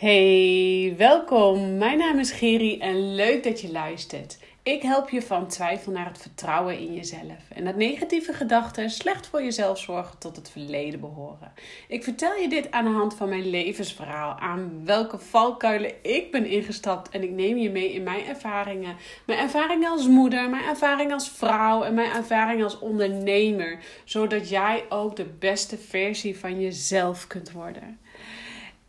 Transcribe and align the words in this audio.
Hey, 0.00 0.94
welkom. 0.96 1.76
Mijn 1.76 1.98
naam 1.98 2.18
is 2.18 2.32
Geri 2.32 2.78
en 2.78 3.14
leuk 3.14 3.42
dat 3.42 3.60
je 3.60 3.72
luistert. 3.72 4.38
Ik 4.62 4.82
help 4.82 5.10
je 5.10 5.22
van 5.22 5.48
twijfel 5.48 5.92
naar 5.92 6.06
het 6.06 6.18
vertrouwen 6.18 6.78
in 6.78 6.94
jezelf. 6.94 7.50
En 7.54 7.64
dat 7.64 7.76
negatieve 7.76 8.32
gedachten 8.32 8.90
slecht 8.90 9.26
voor 9.26 9.42
jezelf 9.42 9.78
zorgen 9.78 10.18
tot 10.18 10.36
het 10.36 10.50
verleden 10.50 11.00
behoren. 11.00 11.52
Ik 11.88 12.04
vertel 12.04 12.34
je 12.34 12.48
dit 12.48 12.70
aan 12.70 12.84
de 12.84 12.90
hand 12.90 13.14
van 13.14 13.28
mijn 13.28 13.50
levensverhaal. 13.50 14.38
Aan 14.38 14.80
welke 14.84 15.18
valkuilen 15.18 15.92
ik 16.02 16.30
ben 16.30 16.46
ingestapt. 16.46 17.08
En 17.08 17.22
ik 17.22 17.30
neem 17.30 17.56
je 17.56 17.70
mee 17.70 17.92
in 17.92 18.02
mijn 18.02 18.26
ervaringen. 18.26 18.96
Mijn 19.26 19.38
ervaringen 19.38 19.90
als 19.90 20.06
moeder, 20.06 20.50
mijn 20.50 20.64
ervaring 20.64 21.12
als 21.12 21.30
vrouw 21.30 21.82
en 21.82 21.94
mijn 21.94 22.12
ervaring 22.12 22.62
als 22.62 22.78
ondernemer. 22.78 23.78
Zodat 24.04 24.48
jij 24.48 24.84
ook 24.88 25.16
de 25.16 25.26
beste 25.38 25.78
versie 25.78 26.38
van 26.38 26.60
jezelf 26.60 27.26
kunt 27.26 27.52
worden. 27.52 27.98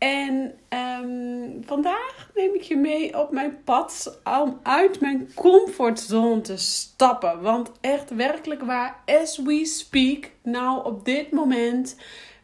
En 0.02 0.58
um, 0.68 1.62
vandaag 1.64 2.30
neem 2.34 2.54
ik 2.54 2.62
je 2.62 2.76
mee 2.76 3.18
op 3.18 3.30
mijn 3.30 3.62
pad 3.64 4.20
om 4.24 4.60
uit 4.62 5.00
mijn 5.00 5.30
comfortzone 5.34 6.40
te 6.40 6.56
stappen. 6.56 7.40
Want 7.40 7.72
echt 7.80 8.10
werkelijk 8.10 8.62
waar, 8.62 9.02
as 9.06 9.38
we 9.38 9.64
speak, 9.64 10.30
nou 10.42 10.84
op 10.84 11.04
dit 11.04 11.30
moment 11.30 11.96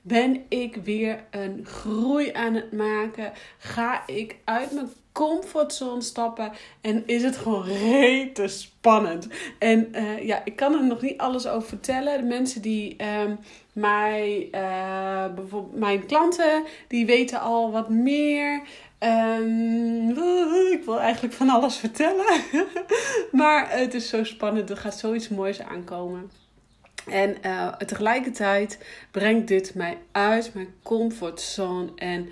ben 0.03 0.45
ik 0.49 0.77
weer 0.77 1.25
een 1.31 1.67
groei 1.67 2.33
aan 2.33 2.55
het 2.55 2.73
maken. 2.73 3.33
Ga 3.59 4.07
ik 4.07 4.37
uit 4.45 4.73
mijn 4.73 4.89
comfortzone 5.19 6.01
stappen 6.01 6.53
en 6.81 7.03
is 7.07 7.23
het 7.23 7.37
gewoon 7.37 7.65
rete 7.65 8.49
spannend. 8.49 9.29
En 9.59 9.89
uh, 9.93 10.27
ja, 10.27 10.41
ik 10.45 10.57
kan 10.57 10.75
er 10.75 10.85
nog 10.85 11.03
niet 11.03 11.19
alles 11.19 11.47
over 11.47 11.69
vertellen. 11.69 12.19
De 12.21 12.27
mensen 12.27 12.63
die 12.63 12.97
um, 13.23 13.39
mij, 13.73 14.49
uh, 14.53 15.35
bijvoorbeeld 15.35 15.79
mijn 15.79 16.07
klanten, 16.07 16.65
die 16.89 17.07
weten 17.07 17.41
al 17.41 17.71
wat 17.71 17.89
meer. 17.89 18.63
Um, 19.01 20.11
ik 20.73 20.83
wil 20.85 21.01
eigenlijk 21.01 21.35
van 21.35 21.49
alles 21.49 21.77
vertellen. 21.77 22.43
maar 23.33 23.71
het 23.71 23.95
is 23.95 24.09
zo 24.09 24.25
spannend. 24.25 24.71
Er 24.71 24.77
gaat 24.77 24.99
zoiets 24.99 25.29
moois 25.29 25.63
aankomen. 25.63 26.31
En 27.07 27.37
uh, 27.47 27.73
tegelijkertijd 27.73 28.79
brengt 29.11 29.49
dit 29.49 29.75
mij 29.75 29.99
uit 30.13 30.51
mijn 30.55 30.75
comfortzone. 30.83 31.89
En 31.97 32.29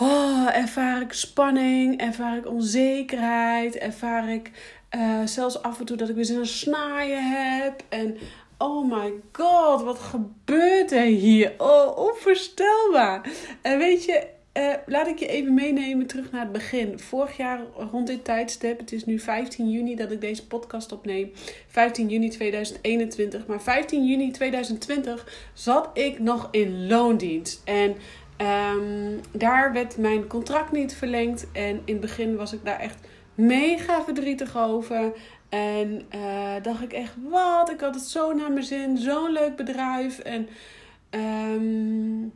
oh, 0.00 0.56
ervaar 0.56 1.00
ik 1.00 1.12
spanning, 1.12 2.00
ervaar 2.00 2.36
ik 2.36 2.46
onzekerheid, 2.46 3.78
ervaar 3.78 4.28
ik 4.28 4.50
uh, 4.96 5.20
zelfs 5.24 5.62
af 5.62 5.78
en 5.78 5.84
toe 5.84 5.96
dat 5.96 6.08
ik 6.08 6.14
weer 6.14 6.24
zin 6.24 6.38
aan 6.38 6.46
snaaien 6.46 7.30
heb. 7.30 7.82
En 7.88 8.16
oh 8.58 8.90
my 8.90 9.12
god, 9.32 9.82
wat 9.82 9.98
gebeurt 9.98 10.92
er 10.92 11.02
hier? 11.02 11.52
Oh, 11.58 11.98
onvoorstelbaar. 11.98 13.30
En 13.62 13.78
weet 13.78 14.04
je, 14.04 14.26
uh, 14.58 14.74
laat 14.86 15.06
ik 15.06 15.18
je 15.18 15.26
even 15.26 15.54
meenemen 15.54 16.06
terug 16.06 16.30
naar 16.30 16.40
het 16.40 16.52
begin. 16.52 16.98
Vorig 16.98 17.36
jaar 17.36 17.60
rond 17.90 18.06
dit 18.06 18.24
tijdstip, 18.24 18.78
het 18.78 18.92
is 18.92 19.04
nu 19.04 19.18
15 19.18 19.70
juni 19.70 19.96
dat 19.96 20.10
ik 20.10 20.20
deze 20.20 20.46
podcast 20.46 20.92
opneem. 20.92 21.32
15 21.68 22.08
juni 22.08 22.28
2021. 22.28 23.46
Maar 23.46 23.62
15 23.62 24.06
juni 24.06 24.30
2020 24.30 25.50
zat 25.52 25.90
ik 25.94 26.18
nog 26.18 26.48
in 26.50 26.86
loondienst. 26.86 27.62
En 27.64 27.96
um, 28.44 29.20
daar 29.32 29.72
werd 29.72 29.96
mijn 29.96 30.26
contract 30.26 30.72
niet 30.72 30.94
verlengd. 30.94 31.46
En 31.52 31.80
in 31.84 31.92
het 31.92 32.00
begin 32.00 32.36
was 32.36 32.52
ik 32.52 32.64
daar 32.64 32.80
echt 32.80 33.08
mega 33.34 34.04
verdrietig 34.04 34.58
over. 34.58 35.12
En 35.48 36.02
uh, 36.14 36.54
dacht 36.62 36.82
ik 36.82 36.92
echt, 36.92 37.14
wat? 37.28 37.70
Ik 37.70 37.80
had 37.80 37.94
het 37.94 38.04
zo 38.04 38.32
naar 38.32 38.52
mijn 38.52 38.64
zin. 38.64 38.96
Zo'n 38.96 39.32
leuk 39.32 39.56
bedrijf. 39.56 40.18
En 40.18 40.48
um, 41.10 42.32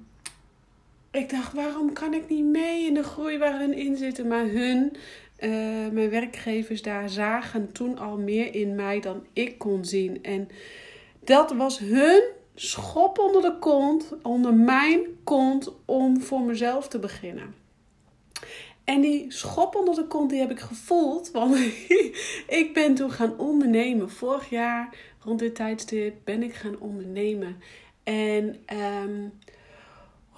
ik 1.10 1.30
dacht, 1.30 1.52
waarom 1.52 1.92
kan 1.92 2.14
ik 2.14 2.28
niet 2.28 2.44
mee 2.44 2.86
in 2.86 2.94
de 2.94 3.02
groei 3.02 3.38
waar 3.38 3.58
hun 3.58 3.74
in 3.74 3.96
zitten? 3.96 4.26
Maar 4.26 4.46
hun, 4.46 4.96
uh, 5.38 5.50
mijn 5.92 6.10
werkgevers 6.10 6.82
daar, 6.82 7.08
zagen 7.08 7.72
toen 7.72 7.98
al 7.98 8.16
meer 8.16 8.54
in 8.54 8.74
mij 8.74 9.00
dan 9.00 9.26
ik 9.32 9.58
kon 9.58 9.84
zien. 9.84 10.22
En 10.22 10.48
dat 11.24 11.52
was 11.52 11.78
hun 11.78 12.22
schop 12.60 13.18
onder 13.18 13.42
de 13.42 13.58
kont, 13.58 14.14
onder 14.22 14.54
mijn 14.54 15.00
kont, 15.24 15.72
om 15.84 16.20
voor 16.20 16.40
mezelf 16.40 16.88
te 16.88 16.98
beginnen. 16.98 17.54
En 18.84 19.00
die 19.00 19.32
schop 19.32 19.74
onder 19.74 19.94
de 19.94 20.06
kont, 20.06 20.30
die 20.30 20.40
heb 20.40 20.50
ik 20.50 20.60
gevoeld. 20.60 21.30
Want 21.30 21.56
ik 22.60 22.70
ben 22.72 22.94
toen 22.94 23.10
gaan 23.10 23.38
ondernemen. 23.38 24.10
Vorig 24.10 24.50
jaar, 24.50 24.96
rond 25.24 25.38
dit 25.38 25.54
tijdstip, 25.54 26.14
ben 26.24 26.42
ik 26.42 26.54
gaan 26.54 26.78
ondernemen. 26.78 27.56
En 28.04 28.56
um, 29.04 29.32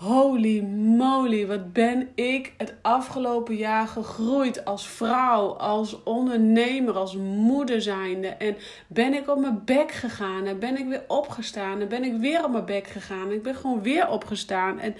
Holy 0.00 0.60
moly, 0.96 1.46
wat 1.46 1.72
ben 1.72 2.08
ik 2.14 2.52
het 2.56 2.74
afgelopen 2.82 3.56
jaar 3.56 3.86
gegroeid 3.86 4.64
als 4.64 4.88
vrouw, 4.88 5.56
als 5.56 6.02
ondernemer, 6.02 6.94
als 6.94 7.16
moeder 7.16 7.82
zijnde. 7.82 8.28
En 8.28 8.56
ben 8.88 9.14
ik 9.14 9.28
op 9.28 9.38
mijn 9.38 9.62
bek 9.64 9.92
gegaan 9.92 10.46
en 10.46 10.58
ben 10.58 10.78
ik 10.78 10.86
weer 10.86 11.04
opgestaan 11.08 11.80
en 11.80 11.88
ben 11.88 12.04
ik 12.04 12.16
weer 12.16 12.44
op 12.44 12.50
mijn 12.50 12.64
bek 12.64 12.86
gegaan. 12.86 13.28
En 13.28 13.34
ik 13.34 13.42
ben 13.42 13.54
gewoon 13.54 13.82
weer 13.82 14.08
opgestaan. 14.08 14.78
En 14.78 14.94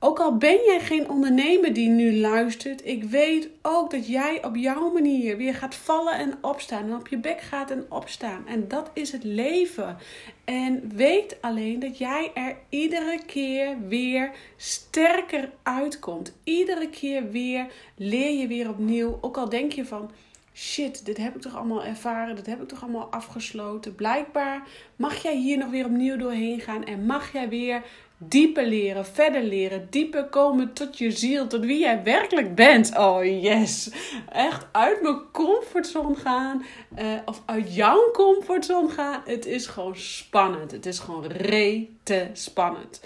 ook 0.00 0.20
al 0.20 0.36
ben 0.36 0.58
jij 0.64 0.80
geen 0.80 1.10
ondernemer 1.10 1.72
die 1.72 1.88
nu 1.88 2.16
luistert, 2.16 2.86
ik 2.86 3.04
weet 3.04 3.48
ook 3.62 3.90
dat 3.90 4.06
jij 4.06 4.44
op 4.44 4.56
jouw 4.56 4.92
manier 4.92 5.36
weer 5.36 5.54
gaat 5.54 5.74
vallen 5.74 6.14
en 6.14 6.38
opstaan. 6.40 6.82
En 6.82 6.94
op 6.94 7.08
je 7.08 7.18
bek 7.18 7.40
gaat 7.40 7.70
en 7.70 7.86
opstaan. 7.88 8.46
En 8.46 8.68
dat 8.68 8.90
is 8.92 9.12
het 9.12 9.24
leven. 9.24 9.96
En 10.44 10.90
weet 10.94 11.36
alleen 11.40 11.78
dat 11.78 11.98
jij 11.98 12.30
er 12.34 12.56
iedere 12.68 13.20
keer 13.26 13.76
weer 13.88 14.30
sterker 14.56 15.50
uitkomt. 15.62 16.36
Iedere 16.44 16.88
keer 16.88 17.30
weer 17.30 17.66
leer 17.96 18.38
je 18.38 18.46
weer 18.46 18.68
opnieuw. 18.68 19.18
Ook 19.20 19.36
al 19.36 19.48
denk 19.48 19.72
je 19.72 19.84
van 19.84 20.10
shit, 20.54 21.04
dit 21.04 21.16
heb 21.16 21.34
ik 21.34 21.40
toch 21.40 21.56
allemaal 21.56 21.84
ervaren, 21.84 22.36
dit 22.36 22.46
heb 22.46 22.62
ik 22.62 22.68
toch 22.68 22.82
allemaal 22.82 23.06
afgesloten. 23.10 23.94
Blijkbaar 23.94 24.68
mag 24.96 25.22
jij 25.22 25.36
hier 25.36 25.58
nog 25.58 25.70
weer 25.70 25.84
opnieuw 25.84 26.16
doorheen 26.16 26.60
gaan 26.60 26.84
en 26.84 27.06
mag 27.06 27.32
jij 27.32 27.48
weer 27.48 27.82
dieper 28.18 28.66
leren, 28.66 29.06
verder 29.06 29.42
leren, 29.42 29.86
dieper 29.90 30.24
komen 30.24 30.72
tot 30.72 30.98
je 30.98 31.10
ziel, 31.10 31.46
tot 31.46 31.64
wie 31.64 31.78
jij 31.78 32.02
werkelijk 32.02 32.54
bent. 32.54 32.96
Oh 32.96 33.24
yes, 33.42 33.90
echt 34.32 34.66
uit 34.72 35.02
mijn 35.02 35.20
comfortzone 35.32 36.14
gaan 36.14 36.64
uh, 36.98 37.04
of 37.24 37.42
uit 37.46 37.74
jouw 37.74 38.10
comfortzone 38.12 38.88
gaan. 38.88 39.22
Het 39.24 39.46
is 39.46 39.66
gewoon 39.66 39.96
spannend. 39.96 40.70
Het 40.70 40.86
is 40.86 40.98
gewoon 40.98 41.26
rete 41.26 42.28
spannend. 42.32 43.00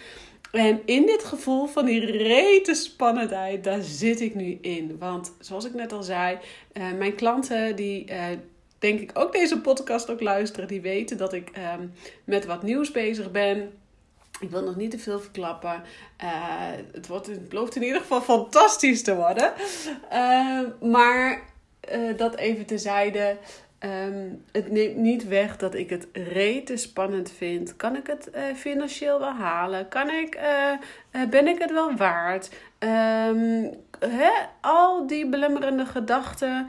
En 0.53 0.81
in 0.85 1.07
dit 1.07 1.25
gevoel 1.25 1.67
van 1.67 1.85
die 1.85 2.01
rete 2.01 2.75
spannendheid, 2.75 3.65
daar 3.65 3.83
zit 3.83 4.21
ik 4.21 4.35
nu 4.35 4.59
in. 4.61 4.97
Want 4.99 5.33
zoals 5.41 5.65
ik 5.65 5.75
net 5.75 5.93
al 5.93 6.03
zei, 6.03 6.39
uh, 6.73 6.93
mijn 6.99 7.15
klanten 7.15 7.77
die 7.77 8.11
uh, 8.11 8.25
denk 8.79 9.01
ik 9.01 9.11
ook 9.15 9.33
deze 9.33 9.61
podcast 9.61 10.11
ook 10.11 10.21
luisteren, 10.21 10.69
die 10.69 10.81
weten 10.81 11.17
dat 11.17 11.33
ik 11.33 11.51
um, 11.79 11.93
met 12.25 12.47
wat 12.47 12.63
nieuws 12.63 12.91
bezig 12.91 13.31
ben. 13.31 13.73
Ik 14.43 14.51
wil 14.51 14.63
nog 14.63 14.77
niet 14.77 14.91
te 14.91 14.99
veel 14.99 15.21
verklappen. 15.21 15.83
Uh, 16.23 16.31
het, 16.93 17.07
wordt, 17.07 17.27
het 17.27 17.77
in 17.77 17.83
ieder 17.83 18.01
geval 18.01 18.21
fantastisch 18.21 19.03
te 19.03 19.15
worden. 19.15 19.53
Uh, 20.13 20.61
maar 20.81 21.43
uh, 21.93 22.17
dat 22.17 22.37
even 22.37 22.67
tezijde. 22.67 23.37
Um, 24.07 24.45
het 24.53 24.71
neemt 24.71 24.97
niet 24.97 25.29
weg 25.29 25.57
dat 25.57 25.75
ik 25.75 25.91
het 25.91 26.07
rete 26.13 26.77
spannend 26.77 27.31
vind. 27.31 27.77
Kan 27.77 27.97
ik 27.97 28.07
het 28.07 28.31
financieel 28.57 29.19
wel 29.19 29.33
halen? 29.33 29.89
Kan 29.89 30.11
ik, 30.11 30.41
ben 31.31 31.47
ik 31.47 31.59
het 31.59 31.73
wel 31.73 31.97
waard? 31.97 32.51
Um? 32.79 33.71
Al 34.61 35.07
die 35.07 35.29
belemmerende 35.29 35.87
gedachten. 35.87 36.69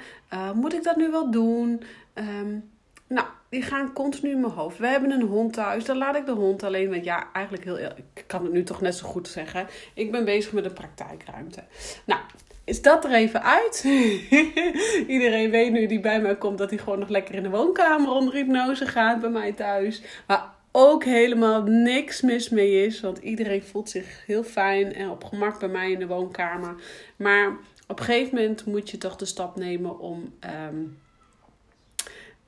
moet 0.53 0.73
ik 0.73 0.83
dat 0.83 0.95
nu 0.95 1.11
wel 1.11 1.31
doen? 1.31 1.83
Nou, 3.07 3.27
die 3.53 3.61
gaan 3.61 3.93
continu 3.93 4.31
in 4.31 4.39
mijn 4.39 4.53
hoofd. 4.53 4.77
We 4.77 4.87
hebben 4.87 5.11
een 5.11 5.21
hond 5.21 5.53
thuis, 5.53 5.85
dan 5.85 5.97
laat 5.97 6.15
ik 6.15 6.25
de 6.25 6.31
hond 6.31 6.63
alleen. 6.63 6.89
Want 6.89 7.03
ja, 7.03 7.27
eigenlijk 7.33 7.65
heel, 7.65 7.77
ik 7.77 8.23
kan 8.27 8.43
het 8.43 8.53
nu 8.53 8.63
toch 8.63 8.81
net 8.81 8.95
zo 8.95 9.07
goed 9.07 9.27
zeggen. 9.27 9.67
Ik 9.93 10.11
ben 10.11 10.25
bezig 10.25 10.51
met 10.51 10.63
de 10.63 10.69
praktijkruimte. 10.69 11.63
Nou, 12.05 12.21
is 12.63 12.81
dat 12.81 13.05
er 13.05 13.11
even 13.11 13.43
uit? 13.43 13.83
Iedereen 15.07 15.51
weet 15.51 15.71
nu 15.71 15.87
die 15.87 15.99
bij 15.99 16.21
mij 16.21 16.35
komt 16.35 16.57
dat 16.57 16.69
hij 16.69 16.79
gewoon 16.79 16.99
nog 16.99 17.09
lekker 17.09 17.35
in 17.35 17.43
de 17.43 17.49
woonkamer 17.49 18.09
onder 18.09 18.33
hypnose 18.33 18.85
gaat 18.85 19.21
bij 19.21 19.29
mij 19.29 19.51
thuis. 19.51 20.01
Maar 20.27 20.53
ook 20.71 21.03
helemaal 21.03 21.63
niks 21.63 22.21
mis 22.21 22.49
mee 22.49 22.85
is. 22.85 22.99
Want 22.99 23.17
iedereen 23.17 23.63
voelt 23.63 23.89
zich 23.89 24.23
heel 24.25 24.43
fijn 24.43 24.93
en 24.93 25.09
op 25.09 25.23
gemak 25.23 25.59
bij 25.59 25.69
mij 25.69 25.91
in 25.91 25.99
de 25.99 26.07
woonkamer. 26.07 26.75
Maar 27.15 27.57
op 27.87 27.99
een 27.99 28.05
gegeven 28.05 28.35
moment 28.35 28.65
moet 28.65 28.89
je 28.89 28.97
toch 28.97 29.15
de 29.15 29.25
stap 29.25 29.55
nemen 29.55 29.99
om. 29.99 30.33
Um, 30.69 31.01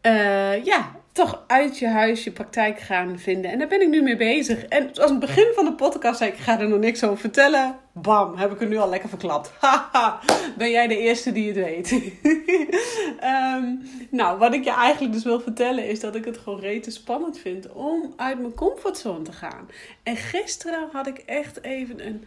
uh, 0.06 0.66
ja, 0.66 0.92
toch 1.12 1.44
uit 1.48 1.80
je 1.80 1.88
huis 1.88 2.24
je 2.24 2.32
praktijk 2.32 2.80
gaan 2.80 3.20
vinden. 3.20 3.52
En 3.52 3.60
daar 3.60 3.68
ben 3.68 3.82
ik 3.82 3.90
nu 3.90 4.02
mee 4.02 4.16
bezig. 4.16 4.66
En 4.66 4.90
zoals 4.92 5.10
het 5.10 5.20
begin 5.20 5.52
van 5.56 5.66
de 5.66 5.74
podcast 5.74 6.18
zei 6.18 6.32
ik, 6.32 6.38
ga 6.38 6.60
er 6.60 6.68
nog 6.68 6.80
niks 6.80 7.04
over 7.04 7.18
vertellen. 7.18 7.76
Bam, 7.94 8.36
heb 8.36 8.52
ik 8.52 8.62
er 8.62 8.68
nu 8.68 8.78
al 8.78 8.90
lekker 8.90 9.10
verklapt. 9.10 9.54
Ben 10.58 10.72
jij 10.72 10.88
de 10.88 10.98
eerste 10.98 11.32
die 11.32 11.48
het 11.48 11.56
weet. 11.56 11.92
um, 11.92 13.82
nou, 14.20 14.38
wat 14.40 14.54
ik 14.54 14.64
je 14.64 14.74
eigenlijk 14.74 15.14
dus 15.14 15.24
wil 15.24 15.40
vertellen 15.40 15.88
is 15.88 16.00
dat 16.00 16.16
ik 16.16 16.26
het 16.26 16.38
gewoon 16.38 16.60
rete 16.60 16.92
spannend 16.92 17.40
vind 17.40 17.72
om 17.72 18.14
uit 18.16 18.40
mijn 18.40 18.54
comfortzone 18.54 19.22
te 19.22 19.32
gaan. 19.32 19.70
En 20.04 20.16
gisteren 20.16 20.90
had 20.92 21.08
ik 21.08 21.18
echt 21.18 21.64
even 21.64 22.06
een 22.06 22.26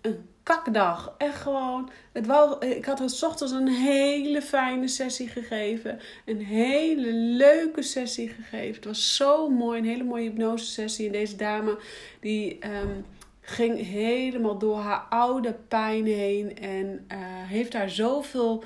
een 0.00 0.28
kakdag. 0.42 1.14
Echt 1.18 1.40
gewoon. 1.40 1.90
Het 2.12 2.26
wou, 2.26 2.66
ik 2.66 2.84
had 2.84 2.98
het 2.98 3.22
ochtends 3.22 3.52
een 3.52 3.68
hele 3.68 4.42
fijne 4.42 4.88
sessie 4.88 5.28
gegeven. 5.28 6.00
Een 6.24 6.44
hele 6.44 7.12
leuke 7.12 7.82
sessie 7.82 8.28
gegeven. 8.28 8.74
Het 8.74 8.84
was 8.84 9.16
zo 9.16 9.48
mooi. 9.48 9.78
Een 9.78 9.84
hele 9.84 10.04
mooie 10.04 10.28
hypnose 10.28 10.64
sessie. 10.64 11.06
En 11.06 11.12
deze 11.12 11.36
dame 11.36 11.78
die 12.20 12.58
ehm, 12.58 13.00
ging 13.40 13.86
helemaal 13.86 14.58
door 14.58 14.78
haar 14.78 15.06
oude 15.08 15.54
pijn 15.68 16.06
heen. 16.06 16.58
En 16.58 16.86
uh, 16.86 17.18
heeft 17.24 17.72
daar 17.72 17.90
zoveel 17.90 18.64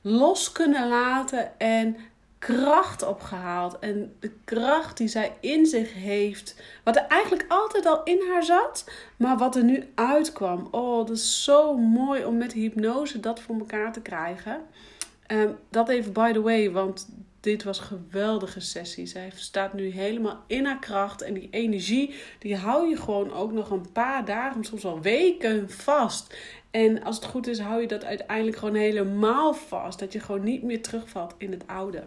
los 0.00 0.52
kunnen 0.52 0.88
laten. 0.88 1.58
En 1.58 1.96
kracht 2.42 3.02
opgehaald. 3.02 3.78
En 3.78 4.14
de 4.20 4.30
kracht 4.44 4.96
die 4.96 5.08
zij 5.08 5.36
in 5.40 5.66
zich 5.66 5.94
heeft. 5.94 6.62
Wat 6.84 6.96
er 6.96 7.06
eigenlijk 7.08 7.44
altijd 7.48 7.86
al 7.86 8.02
in 8.04 8.22
haar 8.30 8.42
zat. 8.42 8.90
Maar 9.16 9.38
wat 9.38 9.56
er 9.56 9.64
nu 9.64 9.84
uitkwam. 9.94 10.68
Oh, 10.70 11.06
dat 11.06 11.16
is 11.16 11.44
zo 11.44 11.76
mooi 11.76 12.24
om 12.24 12.36
met 12.36 12.52
hypnose 12.52 13.20
dat 13.20 13.40
voor 13.40 13.58
elkaar 13.58 13.92
te 13.92 14.00
krijgen. 14.00 14.60
Um, 15.26 15.58
dat 15.70 15.88
even 15.88 16.12
by 16.12 16.32
the 16.32 16.40
way, 16.40 16.70
want 16.70 17.08
dit 17.40 17.62
was 17.62 17.78
een 17.78 17.84
geweldige 17.84 18.60
sessie. 18.60 19.06
Zij 19.06 19.32
staat 19.34 19.72
nu 19.72 19.90
helemaal 19.90 20.42
in 20.46 20.64
haar 20.64 20.78
kracht. 20.78 21.22
En 21.22 21.34
die 21.34 21.48
energie, 21.50 22.14
die 22.38 22.56
hou 22.56 22.88
je 22.88 22.96
gewoon 22.96 23.32
ook 23.32 23.52
nog 23.52 23.70
een 23.70 23.92
paar 23.92 24.24
dagen, 24.24 24.64
soms 24.64 24.82
wel 24.82 25.00
weken 25.00 25.70
vast. 25.70 26.36
En 26.70 27.02
als 27.02 27.16
het 27.16 27.24
goed 27.24 27.46
is, 27.46 27.58
hou 27.58 27.80
je 27.80 27.86
dat 27.86 28.04
uiteindelijk 28.04 28.56
gewoon 28.56 28.74
helemaal 28.74 29.54
vast. 29.54 29.98
Dat 29.98 30.12
je 30.12 30.20
gewoon 30.20 30.44
niet 30.44 30.62
meer 30.62 30.82
terugvalt 30.82 31.34
in 31.38 31.50
het 31.50 31.66
oude. 31.66 32.04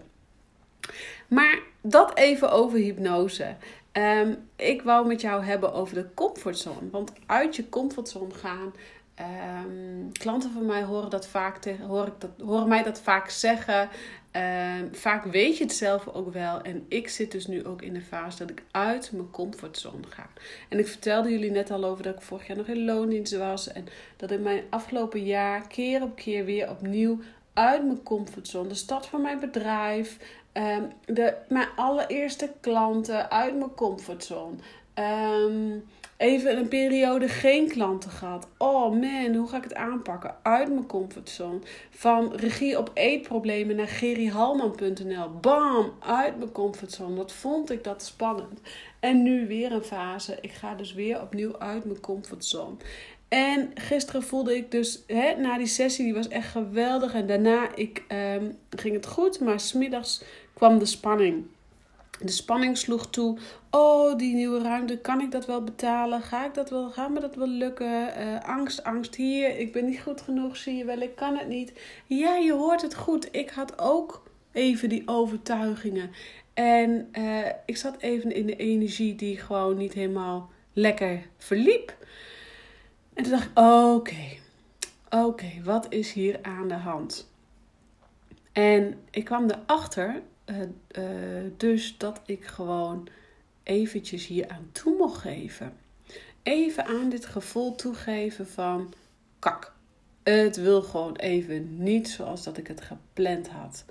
Maar 1.27 1.59
dat 1.81 2.17
even 2.17 2.51
over 2.51 2.77
hypnose. 2.77 3.55
Ehm, 3.91 4.33
ik 4.55 4.81
wou 4.81 5.07
met 5.07 5.21
jou 5.21 5.43
hebben 5.43 5.73
over 5.73 5.95
de 5.95 6.07
comfortzone. 6.13 6.89
Want 6.91 7.11
uit 7.25 7.55
je 7.55 7.69
comfortzone 7.69 8.33
gaan. 8.33 8.73
Um, 9.65 10.11
klanten 10.11 10.51
van 10.51 10.65
mij 10.65 10.83
horen, 10.83 11.09
dat 11.09 11.27
vaak 11.27 11.57
tegen, 11.57 11.85
hoor 11.85 12.07
ik 12.07 12.13
dat, 12.17 12.29
horen 12.45 12.67
mij 12.67 12.83
dat 12.83 13.01
vaak 13.01 13.29
zeggen. 13.29 13.89
Um, 14.31 14.95
vaak 14.95 15.25
weet 15.25 15.57
je 15.57 15.63
het 15.63 15.73
zelf 15.73 16.07
ook 16.07 16.33
wel. 16.33 16.61
En 16.61 16.85
ik 16.87 17.09
zit 17.09 17.31
dus 17.31 17.47
nu 17.47 17.65
ook 17.65 17.81
in 17.81 17.93
de 17.93 18.01
fase 18.01 18.37
dat 18.37 18.49
ik 18.49 18.63
uit 18.71 19.11
mijn 19.11 19.29
comfortzone 19.29 20.07
ga. 20.09 20.29
En 20.69 20.79
ik 20.79 20.87
vertelde 20.87 21.29
jullie 21.29 21.51
net 21.51 21.71
al 21.71 21.85
over 21.85 22.03
dat 22.03 22.15
ik 22.15 22.21
vorig 22.21 22.47
jaar 22.47 22.57
nog 22.57 22.67
in 22.67 22.85
loondienst 22.85 23.37
was. 23.37 23.71
En 23.71 23.85
dat 24.17 24.31
in 24.31 24.41
mijn 24.41 24.63
afgelopen 24.69 25.23
jaar 25.23 25.67
keer 25.67 26.01
op 26.01 26.15
keer 26.15 26.45
weer 26.45 26.69
opnieuw 26.69 27.19
uit 27.55 27.85
mijn 27.85 28.03
comfortzone. 28.03 28.67
De 28.67 28.75
start 28.75 29.05
van 29.05 29.21
mijn 29.21 29.39
bedrijf. 29.39 30.17
Um, 30.53 30.91
de, 31.05 31.33
mijn 31.49 31.67
allereerste 31.75 32.51
klanten 32.61 33.31
uit 33.31 33.57
mijn 33.57 33.73
comfortzone. 33.73 34.55
Um, 34.95 35.83
even 36.17 36.57
een 36.57 36.67
periode 36.67 37.27
geen 37.27 37.69
klanten 37.69 38.09
gehad. 38.09 38.47
Oh 38.57 38.91
man, 38.91 39.35
hoe 39.35 39.47
ga 39.47 39.57
ik 39.57 39.63
het 39.63 39.73
aanpakken? 39.73 40.35
Uit 40.41 40.69
mijn 40.69 40.85
comfortzone. 40.85 41.59
Van 41.89 42.35
regie 42.35 42.77
op 42.77 42.91
eetproblemen 42.93 43.75
naar 43.75 43.87
gerihalman.nl. 43.87 45.29
Bam, 45.41 45.93
uit 45.99 46.37
mijn 46.37 46.51
comfortzone. 46.51 47.15
Wat 47.15 47.31
vond 47.31 47.71
ik 47.71 47.83
dat 47.83 48.03
spannend. 48.03 48.59
En 48.99 49.23
nu 49.23 49.47
weer 49.47 49.71
een 49.71 49.83
fase. 49.83 50.37
Ik 50.41 50.51
ga 50.51 50.75
dus 50.75 50.93
weer 50.93 51.21
opnieuw 51.21 51.59
uit 51.59 51.85
mijn 51.85 51.99
comfortzone. 51.99 52.75
En 53.35 53.71
gisteren 53.73 54.23
voelde 54.23 54.55
ik 54.55 54.71
dus, 54.71 55.03
hè, 55.07 55.35
na 55.35 55.57
die 55.57 55.67
sessie, 55.67 56.05
die 56.05 56.13
was 56.13 56.27
echt 56.27 56.51
geweldig. 56.51 57.13
En 57.13 57.27
daarna 57.27 57.75
ik, 57.75 58.03
um, 58.35 58.57
ging 58.69 58.95
het 58.95 59.05
goed, 59.05 59.39
maar 59.39 59.59
smiddags 59.59 60.23
kwam 60.53 60.79
de 60.79 60.85
spanning. 60.85 61.45
De 62.21 62.31
spanning 62.31 62.77
sloeg 62.77 63.09
toe. 63.09 63.37
Oh, 63.71 64.17
die 64.17 64.35
nieuwe 64.35 64.61
ruimte, 64.61 64.97
kan 64.97 65.21
ik 65.21 65.31
dat 65.31 65.45
wel 65.45 65.63
betalen? 65.63 66.21
Ga 66.21 66.45
ik 66.45 66.53
dat 66.53 66.69
wel, 66.69 66.89
gaat 66.89 67.09
me 67.09 67.19
dat 67.19 67.35
wel 67.35 67.47
lukken? 67.47 68.13
Uh, 68.19 68.39
angst, 68.43 68.83
angst 68.83 69.15
hier, 69.15 69.57
ik 69.57 69.71
ben 69.71 69.85
niet 69.85 69.99
goed 69.99 70.21
genoeg, 70.21 70.57
zie 70.57 70.75
je 70.75 70.85
wel, 70.85 71.01
ik 71.01 71.15
kan 71.15 71.37
het 71.37 71.47
niet. 71.47 71.73
Ja, 72.05 72.35
je 72.35 72.53
hoort 72.53 72.81
het 72.81 72.95
goed. 72.95 73.27
Ik 73.31 73.49
had 73.49 73.79
ook 73.79 74.23
even 74.51 74.89
die 74.89 75.03
overtuigingen. 75.05 76.11
En 76.53 77.09
uh, 77.17 77.45
ik 77.65 77.77
zat 77.77 77.95
even 77.99 78.31
in 78.31 78.45
de 78.45 78.55
energie 78.55 79.15
die 79.15 79.37
gewoon 79.37 79.77
niet 79.77 79.93
helemaal 79.93 80.49
lekker 80.73 81.21
verliep. 81.37 81.95
En 83.15 83.23
toen 83.23 83.31
dacht 83.31 83.45
ik, 83.45 83.57
oké, 83.57 84.37
oké, 85.09 85.61
wat 85.63 85.85
is 85.89 86.13
hier 86.13 86.39
aan 86.41 86.67
de 86.67 86.73
hand? 86.73 87.29
En 88.51 88.99
ik 89.09 89.25
kwam 89.25 89.49
erachter 89.49 90.21
uh, 90.45 91.51
dus 91.57 91.97
dat 91.97 92.21
ik 92.25 92.45
gewoon 92.45 93.07
eventjes 93.63 94.27
hier 94.27 94.47
aan 94.47 94.69
toe 94.71 94.97
mocht 94.97 95.21
geven. 95.21 95.73
Even 96.43 96.85
aan 96.85 97.09
dit 97.09 97.25
gevoel 97.25 97.75
toegeven 97.75 98.47
van 98.47 98.93
kak. 99.39 99.73
Het 100.23 100.55
wil 100.55 100.81
gewoon 100.81 101.15
even 101.15 101.83
niet 101.83 102.09
zoals 102.09 102.43
dat 102.43 102.57
ik 102.57 102.67
het 102.67 102.81
gepland 102.81 103.47
had. 103.47 103.85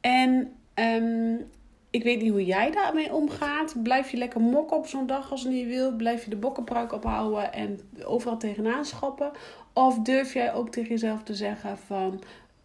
En 0.00 0.56
um, 0.74 1.50
ik 1.96 2.02
weet 2.02 2.20
niet 2.22 2.30
hoe 2.30 2.44
jij 2.44 2.70
daarmee 2.70 3.12
omgaat. 3.12 3.82
Blijf 3.82 4.10
je 4.10 4.16
lekker 4.16 4.40
mokken 4.40 4.76
op 4.76 4.86
zo'n 4.86 5.06
dag 5.06 5.30
als 5.30 5.42
je 5.42 5.48
niet 5.48 5.66
wil? 5.66 5.92
Blijf 5.92 6.24
je 6.24 6.30
de 6.30 6.36
bokkenpruik 6.36 6.92
ophouden 6.92 7.52
en 7.52 7.80
overal 8.04 8.36
tegenaan 8.36 8.84
schoppen? 8.84 9.30
Of 9.72 9.98
durf 9.98 10.32
jij 10.32 10.54
ook 10.54 10.70
tegen 10.70 10.90
jezelf 10.90 11.22
te 11.22 11.34
zeggen 11.34 11.78
van... 11.78 12.22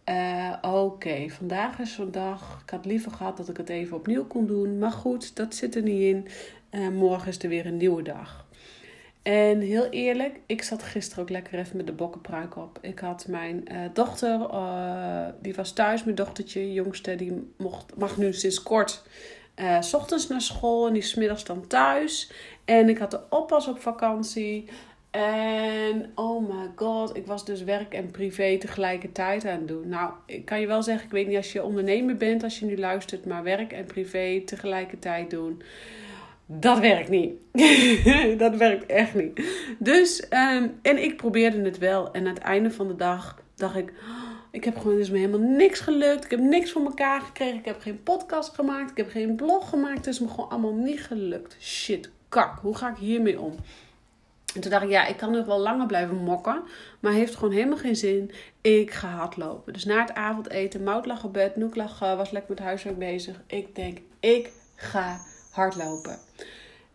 Uh, 0.08 0.54
Oké, 0.62 1.28
vandaag 1.28 1.78
is 1.78 1.94
zo'n 1.94 2.10
dag. 2.10 2.60
Ik 2.64 2.70
had 2.70 2.84
liever 2.84 3.12
gehad 3.12 3.36
dat 3.36 3.48
ik 3.48 3.56
het 3.56 3.68
even 3.68 3.96
opnieuw 3.96 4.24
kon 4.24 4.46
doen. 4.46 4.78
Maar 4.78 4.90
goed, 4.90 5.36
dat 5.36 5.54
zit 5.54 5.74
er 5.74 5.82
niet 5.82 6.00
in. 6.00 6.26
Uh, 6.70 6.88
morgen 6.88 7.28
is 7.28 7.42
er 7.42 7.48
weer 7.48 7.66
een 7.66 7.76
nieuwe 7.76 8.02
dag. 8.02 8.46
En 9.22 9.60
heel 9.60 9.86
eerlijk, 9.88 10.40
ik 10.46 10.62
zat 10.62 10.82
gisteren 10.82 11.22
ook 11.22 11.30
lekker 11.30 11.58
even 11.58 11.76
met 11.76 11.86
de 11.86 11.92
bokkenpruik 11.92 12.56
op. 12.56 12.78
Ik 12.80 12.98
had 12.98 13.26
mijn 13.28 13.64
uh, 13.72 13.78
dochter, 13.92 14.38
die 15.40 15.54
was 15.54 15.72
thuis, 15.72 16.04
mijn 16.04 16.16
dochtertje, 16.16 16.72
jongste, 16.72 17.16
die 17.16 17.52
mocht, 17.56 17.96
mag 17.96 18.16
nu 18.16 18.32
sinds 18.32 18.62
kort 18.62 19.02
s 19.80 19.94
ochtends 19.94 20.28
naar 20.28 20.40
school 20.40 20.86
en 20.86 20.92
die 20.92 21.02
is 21.02 21.14
middags 21.14 21.44
dan 21.44 21.66
thuis. 21.66 22.32
En 22.64 22.88
ik 22.88 22.98
had 22.98 23.10
de 23.10 23.20
oppas 23.28 23.68
op 23.68 23.80
vakantie. 23.80 24.68
En 25.10 26.12
oh 26.14 26.48
my 26.48 26.70
god, 26.76 27.16
ik 27.16 27.26
was 27.26 27.44
dus 27.44 27.62
werk 27.62 27.94
en 27.94 28.10
privé 28.10 28.58
tegelijkertijd 28.58 29.46
aan 29.46 29.58
het 29.58 29.68
doen. 29.68 29.88
Nou, 29.88 30.12
ik 30.26 30.44
kan 30.44 30.60
je 30.60 30.66
wel 30.66 30.82
zeggen, 30.82 31.04
ik 31.04 31.12
weet 31.12 31.26
niet 31.26 31.36
als 31.36 31.52
je 31.52 31.62
ondernemer 31.62 32.16
bent, 32.16 32.42
als 32.42 32.58
je 32.58 32.66
nu 32.66 32.78
luistert, 32.78 33.26
maar 33.26 33.42
werk 33.42 33.72
en 33.72 33.84
privé 33.84 34.42
tegelijkertijd 34.46 35.30
doen. 35.30 35.62
Dat 36.58 36.78
werkt 36.78 37.08
niet. 37.08 37.32
dat 38.38 38.56
werkt 38.56 38.86
echt 38.86 39.14
niet. 39.14 39.42
Dus, 39.78 40.24
um, 40.30 40.78
en 40.82 41.02
ik 41.02 41.16
probeerde 41.16 41.62
het 41.62 41.78
wel. 41.78 42.12
En 42.12 42.26
aan 42.26 42.34
het 42.34 42.42
einde 42.42 42.70
van 42.70 42.88
de 42.88 42.96
dag 42.96 43.42
dacht 43.54 43.76
ik, 43.76 43.90
oh, 43.90 44.32
ik 44.50 44.64
heb 44.64 44.78
gewoon 44.78 44.96
dus 44.96 45.10
me 45.10 45.18
helemaal 45.18 45.48
niks 45.48 45.80
gelukt. 45.80 46.24
Ik 46.24 46.30
heb 46.30 46.40
niks 46.40 46.72
voor 46.72 46.84
elkaar 46.84 47.20
gekregen. 47.20 47.58
Ik 47.58 47.64
heb 47.64 47.80
geen 47.80 48.02
podcast 48.02 48.54
gemaakt. 48.54 48.90
Ik 48.90 48.96
heb 48.96 49.10
geen 49.10 49.36
blog 49.36 49.68
gemaakt. 49.68 49.96
Het 49.96 50.06
is 50.06 50.20
me 50.20 50.28
gewoon 50.28 50.50
allemaal 50.50 50.74
niet 50.74 51.02
gelukt. 51.02 51.56
Shit, 51.60 52.10
kak. 52.28 52.58
Hoe 52.58 52.76
ga 52.76 52.90
ik 52.90 52.96
hiermee 52.96 53.40
om? 53.40 53.54
En 54.54 54.60
toen 54.60 54.70
dacht 54.70 54.84
ik, 54.84 54.90
ja, 54.90 55.06
ik 55.06 55.16
kan 55.16 55.30
nog 55.30 55.46
wel 55.46 55.58
langer 55.58 55.86
blijven 55.86 56.16
mokken. 56.16 56.62
Maar 57.00 57.12
heeft 57.12 57.34
gewoon 57.34 57.54
helemaal 57.54 57.78
geen 57.78 57.96
zin. 57.96 58.30
Ik 58.60 58.90
ga 58.90 59.08
hardlopen. 59.08 59.72
Dus 59.72 59.84
na 59.84 60.00
het 60.00 60.14
avondeten, 60.14 60.82
Mout 60.82 61.06
lag 61.06 61.24
op 61.24 61.32
bed. 61.32 61.56
Noek 61.56 61.76
lag, 61.76 61.98
was 61.98 62.30
lekker 62.30 62.54
met 62.54 62.64
huiswerk 62.64 62.98
bezig. 62.98 63.40
Ik 63.46 63.74
denk, 63.74 63.98
ik 64.20 64.50
ga 64.74 65.20
hardlopen. 65.52 66.18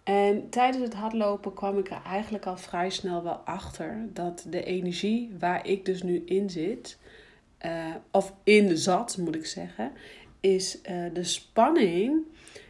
En 0.04 0.50
tijdens 0.50 0.84
het 0.84 0.94
hardlopen 0.94 1.54
kwam 1.54 1.78
ik 1.78 1.90
er 1.90 2.02
eigenlijk 2.06 2.46
al 2.46 2.58
vrij 2.58 2.90
snel 2.90 3.24
wel 3.24 3.42
achter. 3.46 4.06
Dat 4.14 4.46
de 4.50 4.64
energie 4.64 5.36
waar 5.40 5.68
ik 5.68 5.86
dus 5.86 6.04
nu 6.04 6.24
in 6.26 6.50
zit. 6.50 6.98
Uh, 7.66 7.96
of 8.12 8.34
in 8.44 8.78
zat, 8.78 9.18
moet 9.18 9.36
ik 9.36 9.46
zeggen. 9.46 9.92
Is 10.40 10.78
uh, 10.90 11.14
de 11.14 11.24
spanning 11.24 12.26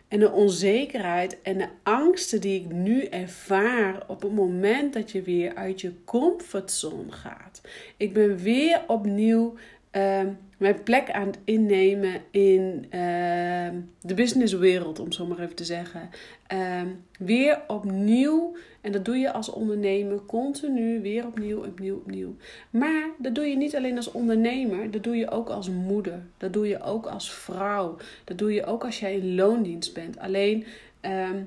en 0.08 0.20
de 0.20 0.32
onzekerheid 0.32 1.42
en 1.42 1.58
de 1.58 1.70
angsten 1.84 2.42
die 2.42 2.60
ik 2.60 2.72
nu 2.72 3.04
ervaar 3.04 4.04
op 4.08 4.22
het 4.22 4.34
moment 4.34 4.94
dat 4.94 5.12
je 5.12 5.22
weer 5.22 5.56
uit 5.56 5.82
je 5.82 6.04
comfortzone 6.06 7.12
gaat. 7.12 7.62
Ik 7.98 8.14
ben 8.14 8.38
weer 8.38 8.84
opnieuw 8.88 9.56
uh, 9.98 10.22
mijn 10.58 10.84
plek 10.84 11.12
aan 11.12 11.28
het 11.28 11.40
innemen 11.44 12.22
in 12.32 12.86
uh, 12.86 13.70
de 14.02 14.14
businesswereld, 14.16 15.00
om 15.00 15.12
zo 15.12 15.26
maar 15.26 15.40
even 15.40 15.56
te 15.56 15.66
zeggen. 15.66 16.10
Uh, 16.54 16.82
weer 17.20 17.62
opnieuw, 17.68 18.56
en 18.82 18.92
dat 18.92 19.06
doe 19.06 19.18
je 19.18 19.32
als 19.32 19.50
ondernemer 19.50 20.26
continu, 20.26 21.02
weer 21.02 21.26
opnieuw, 21.26 21.66
opnieuw, 21.66 21.96
opnieuw. 21.96 22.36
Maar 22.70 23.10
dat 23.18 23.36
doe 23.36 23.46
je 23.46 23.56
niet 23.56 23.76
alleen 23.76 23.96
als 23.96 24.12
ondernemer, 24.12 24.92
dat 24.92 25.04
doe 25.04 25.16
je 25.16 25.30
ook 25.30 25.50
als 25.50 25.70
moeder. 25.70 26.22
Dat 26.38 26.54
doe 26.54 26.68
je 26.68 26.82
ook 26.82 27.06
als 27.06 27.32
vrouw. 27.34 27.98
Dat 28.24 28.38
doe 28.38 28.54
je 28.54 28.66
ook 28.66 28.86
als 28.86 29.00
jij 29.00 29.16
in 29.16 29.36
loondienst 29.36 29.94
bent. 29.94 30.20
Alleen, 30.20 30.66
ehm, 31.02 31.44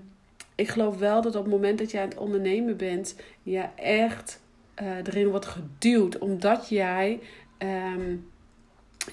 ik 0.54 0.69
geloof 0.69 0.99
wel 0.99 1.23
dat 1.23 1.37
op 1.37 1.42
het 1.42 1.52
moment 1.52 1.78
dat 1.78 1.90
jij 1.90 2.02
aan 2.02 2.09
het 2.09 2.19
ondernemen 2.19 2.76
bent, 2.76 3.16
je 3.42 3.64
echt 3.76 4.40
uh, 4.83 4.97
erin 4.97 5.28
wordt 5.28 5.47
geduwd, 5.47 6.19
omdat 6.19 6.69
jij. 6.69 7.21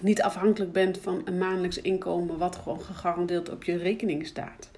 Niet 0.01 0.21
afhankelijk 0.21 0.71
bent 0.71 0.97
van 0.97 1.21
een 1.25 1.37
maandelijks 1.37 1.81
inkomen 1.81 2.37
wat 2.37 2.55
gewoon 2.55 2.81
gegarandeerd 2.81 3.49
op 3.49 3.63
je 3.63 3.77
rekening 3.77 4.27
staat. 4.27 4.69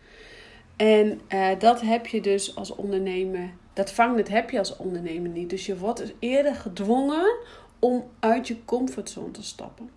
En 0.76 1.22
uh, 1.30 1.48
dat 1.60 1.82
heb 1.82 2.08
je 2.08 2.22
dus 2.22 2.56
als 2.56 2.76
ondernemer, 2.76 3.50
dat 3.74 3.92
vangnet 3.92 4.28
heb 4.30 4.50
je 4.50 4.58
als 4.58 4.78
ondernemer 4.78 5.30
niet. 5.30 5.50
Dus 5.50 5.66
je 5.66 5.78
wordt 5.78 6.00
dus 6.00 6.14
eerder 6.20 6.56
gedwongen 6.56 7.36
om 7.80 8.04
uit 8.20 8.48
je 8.48 8.66
comfortzone 8.66 9.32
te 9.32 9.44
stappen. 9.44 9.90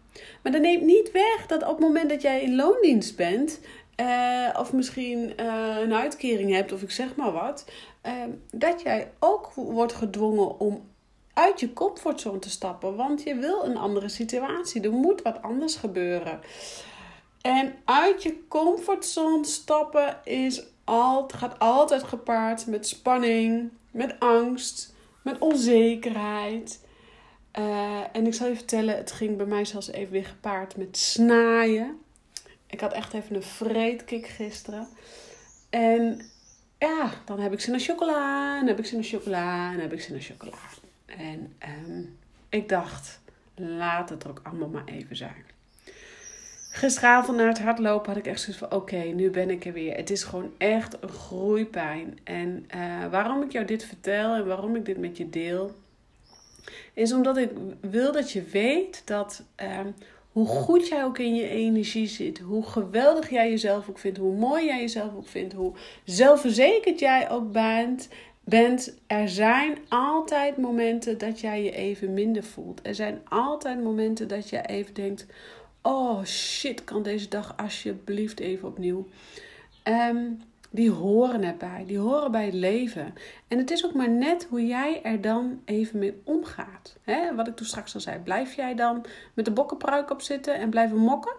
Maar 0.42 0.52
dat 0.52 0.60
neemt 0.60 0.82
niet 0.82 1.10
weg 1.12 1.46
dat 1.46 1.62
op 1.62 1.68
het 1.68 1.78
moment 1.78 2.10
dat 2.10 2.22
jij 2.22 2.42
in 2.42 2.54
loondienst 2.54 3.16
bent, 3.16 3.60
uh, 4.00 4.48
of 4.58 4.72
misschien 4.72 5.32
uh, 5.40 5.76
een 5.80 5.94
uitkering 5.94 6.50
hebt, 6.50 6.72
of 6.72 6.82
ik 6.82 6.90
zeg 6.90 7.16
maar 7.16 7.32
wat, 7.32 7.64
dat 8.50 8.82
jij 8.82 9.10
ook 9.18 9.52
wordt 9.54 9.92
gedwongen 9.92 10.60
om 10.60 10.82
uit 11.34 11.60
je 11.60 11.72
comfortzone 11.72 12.38
te 12.38 12.50
stappen. 12.50 12.96
Want 12.96 13.22
je 13.22 13.34
wil 13.34 13.64
een 13.64 13.76
andere 13.76 14.08
situatie. 14.08 14.82
Er 14.82 14.92
moet 14.92 15.22
wat 15.22 15.42
anders 15.42 15.76
gebeuren. 15.76 16.40
En 17.40 17.74
uit 17.84 18.22
je 18.22 18.48
comfortzone 18.48 19.44
stappen 19.44 20.20
is 20.24 20.62
al, 20.84 21.28
gaat 21.34 21.58
altijd 21.58 22.02
gepaard 22.02 22.66
met 22.66 22.88
spanning, 22.88 23.70
met 23.90 24.20
angst, 24.20 24.94
met 25.22 25.38
onzekerheid. 25.38 26.80
Uh, 27.58 28.00
en 28.12 28.26
ik 28.26 28.34
zal 28.34 28.48
je 28.48 28.54
vertellen, 28.54 28.96
het 28.96 29.12
ging 29.12 29.36
bij 29.36 29.46
mij 29.46 29.64
zelfs 29.64 29.90
even 29.90 30.12
weer 30.12 30.24
gepaard 30.24 30.76
met 30.76 30.96
snaaien. 30.96 32.00
Ik 32.66 32.80
had 32.80 32.92
echt 32.92 33.14
even 33.14 33.36
een 33.36 33.42
vreedkick 33.42 34.26
gisteren. 34.26 34.88
En 35.70 36.30
ja, 36.78 37.10
dan 37.24 37.38
heb 37.40 37.52
ik 37.52 37.60
zin 37.60 37.74
in 37.74 37.80
chocola, 37.80 38.58
en 38.60 38.66
heb 38.66 38.78
ik 38.78 38.86
zin 38.86 38.98
in 38.98 39.04
chocola, 39.04 39.72
en 39.72 39.80
heb 39.80 39.92
ik 39.92 40.00
zin 40.00 40.14
in 40.14 40.20
chocola. 40.20 40.56
En 41.18 41.52
um, 41.86 42.18
ik 42.48 42.68
dacht, 42.68 43.20
laat 43.54 44.08
het 44.08 44.24
er 44.24 44.30
ook 44.30 44.40
allemaal 44.42 44.68
maar 44.68 44.84
even 44.84 45.16
zijn. 45.16 45.44
Gisteravond 46.74 47.36
na 47.36 47.46
het 47.46 47.60
hardlopen 47.60 48.08
had 48.08 48.16
ik 48.16 48.26
echt 48.26 48.40
zoiets 48.40 48.58
van: 48.58 48.72
oké, 48.72 48.96
nu 48.96 49.30
ben 49.30 49.50
ik 49.50 49.64
er 49.64 49.72
weer. 49.72 49.96
Het 49.96 50.10
is 50.10 50.22
gewoon 50.22 50.52
echt 50.58 51.02
een 51.02 51.08
groeipijn. 51.08 52.18
En 52.24 52.66
uh, 52.74 53.06
waarom 53.10 53.42
ik 53.42 53.52
jou 53.52 53.64
dit 53.64 53.84
vertel 53.84 54.34
en 54.34 54.46
waarom 54.46 54.76
ik 54.76 54.84
dit 54.84 54.98
met 54.98 55.16
je 55.16 55.30
deel, 55.30 55.74
is 56.92 57.12
omdat 57.12 57.36
ik 57.36 57.50
wil 57.80 58.12
dat 58.12 58.30
je 58.30 58.42
weet 58.42 59.02
dat 59.04 59.42
uh, 59.62 59.78
hoe 60.32 60.46
goed 60.46 60.88
jij 60.88 61.04
ook 61.04 61.18
in 61.18 61.34
je 61.34 61.48
energie 61.48 62.06
zit, 62.06 62.38
hoe 62.38 62.66
geweldig 62.66 63.30
jij 63.30 63.50
jezelf 63.50 63.88
ook 63.88 63.98
vindt, 63.98 64.18
hoe 64.18 64.36
mooi 64.36 64.64
jij 64.64 64.80
jezelf 64.80 65.14
ook 65.14 65.28
vindt, 65.28 65.54
hoe 65.54 65.72
zelfverzekerd 66.04 66.98
jij 66.98 67.30
ook 67.30 67.52
bent, 67.52 68.08
bent, 68.44 68.98
er 69.06 69.28
zijn 69.28 69.78
altijd 69.88 70.56
momenten 70.56 71.18
dat 71.18 71.40
jij 71.40 71.64
je 71.64 71.70
even 71.70 72.14
minder 72.14 72.42
voelt. 72.42 72.80
Er 72.86 72.94
zijn 72.94 73.20
altijd 73.28 73.82
momenten 73.82 74.28
dat 74.28 74.48
je 74.48 74.66
even 74.66 74.94
denkt: 74.94 75.26
oh 75.82 76.24
shit, 76.24 76.84
kan 76.84 77.02
deze 77.02 77.28
dag 77.28 77.56
alsjeblieft 77.56 78.40
even 78.40 78.68
opnieuw. 78.68 79.06
Um, 79.84 80.38
die 80.72 80.90
horen 80.90 81.42
erbij, 81.42 81.84
die 81.86 81.98
horen 81.98 82.30
bij 82.30 82.44
het 82.44 82.54
leven. 82.54 83.14
En 83.48 83.58
het 83.58 83.70
is 83.70 83.84
ook 83.84 83.94
maar 83.94 84.10
net 84.10 84.46
hoe 84.50 84.66
jij 84.66 85.02
er 85.02 85.20
dan 85.20 85.60
even 85.64 85.98
mee 85.98 86.20
omgaat. 86.24 86.96
Wat 87.36 87.48
ik 87.48 87.56
toen 87.56 87.66
straks 87.66 87.94
al 87.94 88.00
zei, 88.00 88.18
blijf 88.18 88.54
jij 88.54 88.74
dan 88.74 89.04
met 89.34 89.44
de 89.44 89.50
bokkenpruik 89.50 90.10
op 90.10 90.20
zitten 90.20 90.54
en 90.54 90.70
blijven 90.70 90.96
mokken? 90.96 91.34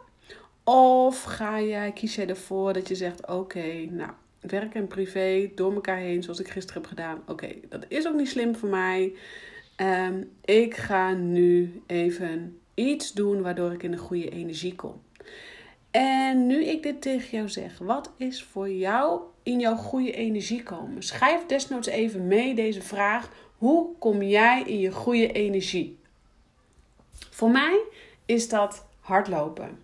Of 0.64 1.24
ga 1.24 1.62
jij, 1.62 1.92
kies 1.92 2.16
jij 2.16 2.28
ervoor 2.28 2.74
dat 2.74 2.88
je 2.88 2.96
zegt: 2.96 3.28
Oké, 3.28 3.86
nou, 3.90 4.12
werk 4.48 4.74
en 4.74 4.88
privé 4.88 5.52
door 5.56 5.74
elkaar 5.74 5.98
heen, 5.98 6.24
zoals 6.24 6.40
ik 6.40 6.48
gisteren 6.48 6.82
heb 6.82 6.90
gedaan. 6.90 7.24
Oké, 7.28 7.50
dat 7.70 7.86
is 7.88 8.08
ook 8.08 8.16
niet 8.16 8.30
slim 8.30 8.56
voor 8.56 8.70
mij. 8.70 9.14
Um, 9.78 10.30
ik 10.46 10.76
ga 10.76 11.14
nu 11.14 11.82
even 11.86 12.60
iets 12.74 13.12
doen 13.12 13.42
waardoor 13.42 13.72
ik 13.72 13.84
in 13.84 13.92
de 13.92 13.98
goede 13.98 14.30
energie 14.30 14.76
kom. 14.76 15.02
En 15.92 16.48
nu 16.48 16.66
ik 16.66 16.84
dit 16.84 17.02
tegen 17.02 17.38
jou 17.38 17.50
zeg, 17.50 17.78
wat 17.78 18.12
is 18.18 18.44
voor 18.44 18.70
jou 18.70 19.22
in 19.44 19.60
jouw 19.60 19.76
goede 19.76 20.12
energie 20.12 20.64
komen? 20.64 21.04
Schrijf 21.04 21.46
desnoods 21.46 21.88
even 21.88 22.28
mee 22.28 22.56
deze 22.56 22.82
vraag. 22.82 23.30
Hoe 23.58 23.98
kom 24.00 24.22
jij 24.22 24.64
in 24.64 24.80
je 24.80 24.92
goede 24.92 25.32
energie? 25.32 26.00
Voor 27.30 27.50
mij 27.50 27.80
is 28.26 28.50
dat 28.50 28.86
hardlopen. 29.00 29.80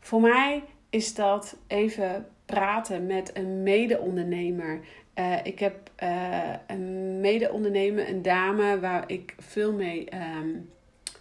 Voor 0.00 0.20
mij 0.20 0.62
is 0.90 1.14
dat 1.14 1.56
even 1.66 2.28
praten 2.46 3.06
met 3.06 3.36
een 3.36 3.62
mede-ondernemer. 3.62 4.80
Uh, 5.14 5.44
ik 5.44 5.58
heb 5.58 5.90
uh, 6.02 6.52
een 6.66 7.20
mede-ondernemer, 7.20 8.08
een 8.08 8.22
dame 8.22 8.80
waar 8.80 9.04
ik 9.06 9.34
veel 9.38 9.72
mee 9.72 10.08
um, 10.14 10.70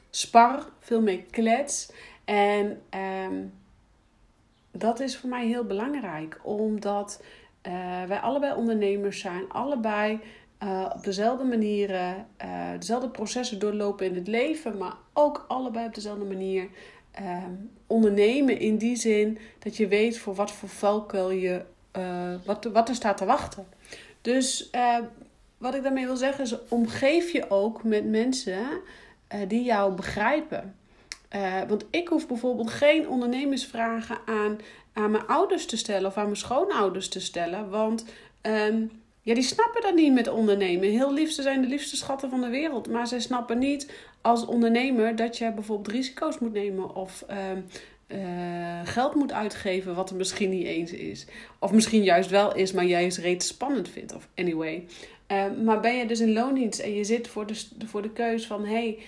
spar, 0.10 0.66
veel 0.80 1.02
mee 1.02 1.26
klets. 1.32 1.92
En 2.26 2.82
um, 3.26 3.54
dat 4.72 5.00
is 5.00 5.18
voor 5.18 5.30
mij 5.30 5.48
heel 5.48 5.64
belangrijk, 5.64 6.40
omdat 6.44 7.24
uh, 7.68 8.04
wij 8.04 8.20
allebei 8.20 8.56
ondernemers 8.56 9.20
zijn, 9.20 9.50
allebei 9.50 10.20
op 10.94 11.04
dezelfde 11.04 11.44
manieren, 11.44 12.28
dezelfde 12.80 13.10
processen 13.10 13.60
doorlopen 13.60 14.06
in 14.06 14.16
het 14.16 14.28
leven, 14.28 14.78
maar 14.78 14.94
ook 15.14 15.46
allebei 15.48 15.86
op 15.88 15.94
dezelfde 15.94 16.26
manier 16.26 16.70
ondernemen 17.88 18.60
in 18.60 18.78
die 18.78 18.96
zin 18.96 19.38
dat 19.60 19.78
je 19.78 19.88
weet 19.88 20.18
voor 20.18 20.36
wat 20.36 20.52
voor 20.52 20.70
valkuil 20.70 21.32
je, 21.32 21.62
wat, 22.46 22.66
wat 22.66 22.90
er 22.90 22.96
staat 22.96 23.18
te 23.18 23.26
wachten. 23.26 23.68
Dus 24.22 24.70
wat 25.58 25.76
ik 25.76 25.84
daarmee 25.84 26.06
wil 26.06 26.18
zeggen 26.18 26.44
is, 26.44 26.68
omgeef 26.68 27.32
je 27.32 27.50
ook 27.50 27.84
met 27.84 28.06
mensen 28.06 28.68
die 29.48 29.64
jou 29.64 29.94
begrijpen. 29.94 30.76
Uh, 31.36 31.62
want 31.68 31.86
ik 31.90 32.08
hoef 32.08 32.28
bijvoorbeeld 32.28 32.70
geen 32.70 33.10
ondernemersvragen 33.10 34.18
aan, 34.26 34.58
aan 34.94 35.12
mijn 35.12 35.28
ouders 35.28 35.66
te 35.66 35.78
stellen 35.78 36.10
of 36.10 36.18
aan 36.18 36.24
mijn 36.24 36.36
schoonouders 36.36 37.10
te 37.10 37.20
stellen. 37.20 37.70
Want 37.70 38.06
um, 38.42 38.92
ja, 39.26 39.34
die 39.34 39.44
snappen 39.44 39.82
dat 39.82 39.96
niet 39.96 40.14
met 40.14 40.28
ondernemen. 40.28 40.90
Heel 40.90 41.14
lief, 41.14 41.32
ze 41.32 41.42
zijn 41.42 41.62
de 41.62 41.68
liefste 41.68 41.96
schatten 41.96 42.30
van 42.30 42.42
de 42.42 42.50
wereld. 42.50 42.90
Maar 42.90 43.08
zij 43.08 43.20
snappen 43.20 43.58
niet 43.58 43.92
als 44.22 44.46
ondernemer 44.46 45.16
dat 45.16 45.38
je 45.38 45.52
bijvoorbeeld 45.52 45.96
risico's 45.96 46.40
moet 46.40 46.54
nemen 46.54 46.96
of 46.96 47.26
um, 47.30 47.66
uh, 48.08 48.80
geld 48.84 49.16
moet 49.16 49.32
uitgeven, 49.32 49.96
wat 49.96 50.10
er 50.10 50.16
misschien 50.16 50.50
niet 50.50 50.66
eens 50.66 50.92
is. 50.92 51.26
Of 51.60 51.72
misschien 51.72 52.04
juist 52.04 52.30
wel 52.30 52.56
is, 52.56 52.72
maar 52.72 52.86
jij 52.86 53.04
het 53.04 53.18
reeds 53.18 53.48
spannend 53.48 53.90
vindt. 53.90 54.16
Of 54.16 54.28
anyway. 54.36 54.86
Uh, 55.32 55.46
maar 55.64 55.80
ben 55.80 55.98
je 55.98 56.06
dus 56.06 56.20
in 56.20 56.34
loondienst 56.34 56.80
en 56.80 56.94
je 56.94 57.04
zit 57.04 57.28
voor 57.28 57.46
de, 57.46 57.56
voor 57.86 58.02
de 58.02 58.12
keus 58.12 58.48
van: 58.48 58.66
hey, 58.66 59.00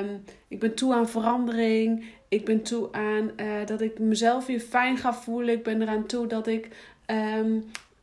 Um, 0.00 0.24
ik 0.48 0.58
ben 0.60 0.74
toe 0.74 0.94
aan 0.94 1.08
verandering. 1.08 2.04
Ik 2.28 2.44
ben 2.44 2.62
toe 2.62 2.92
aan 2.92 3.30
uh, 3.36 3.66
dat 3.66 3.80
ik 3.80 3.98
mezelf 3.98 4.46
weer 4.46 4.60
fijn 4.60 4.96
ga 4.96 5.14
voelen. 5.14 5.54
Ik 5.54 5.62
ben 5.62 5.82
eraan 5.82 6.06
toe 6.06 6.26
dat 6.26 6.46
ik. 6.46 6.68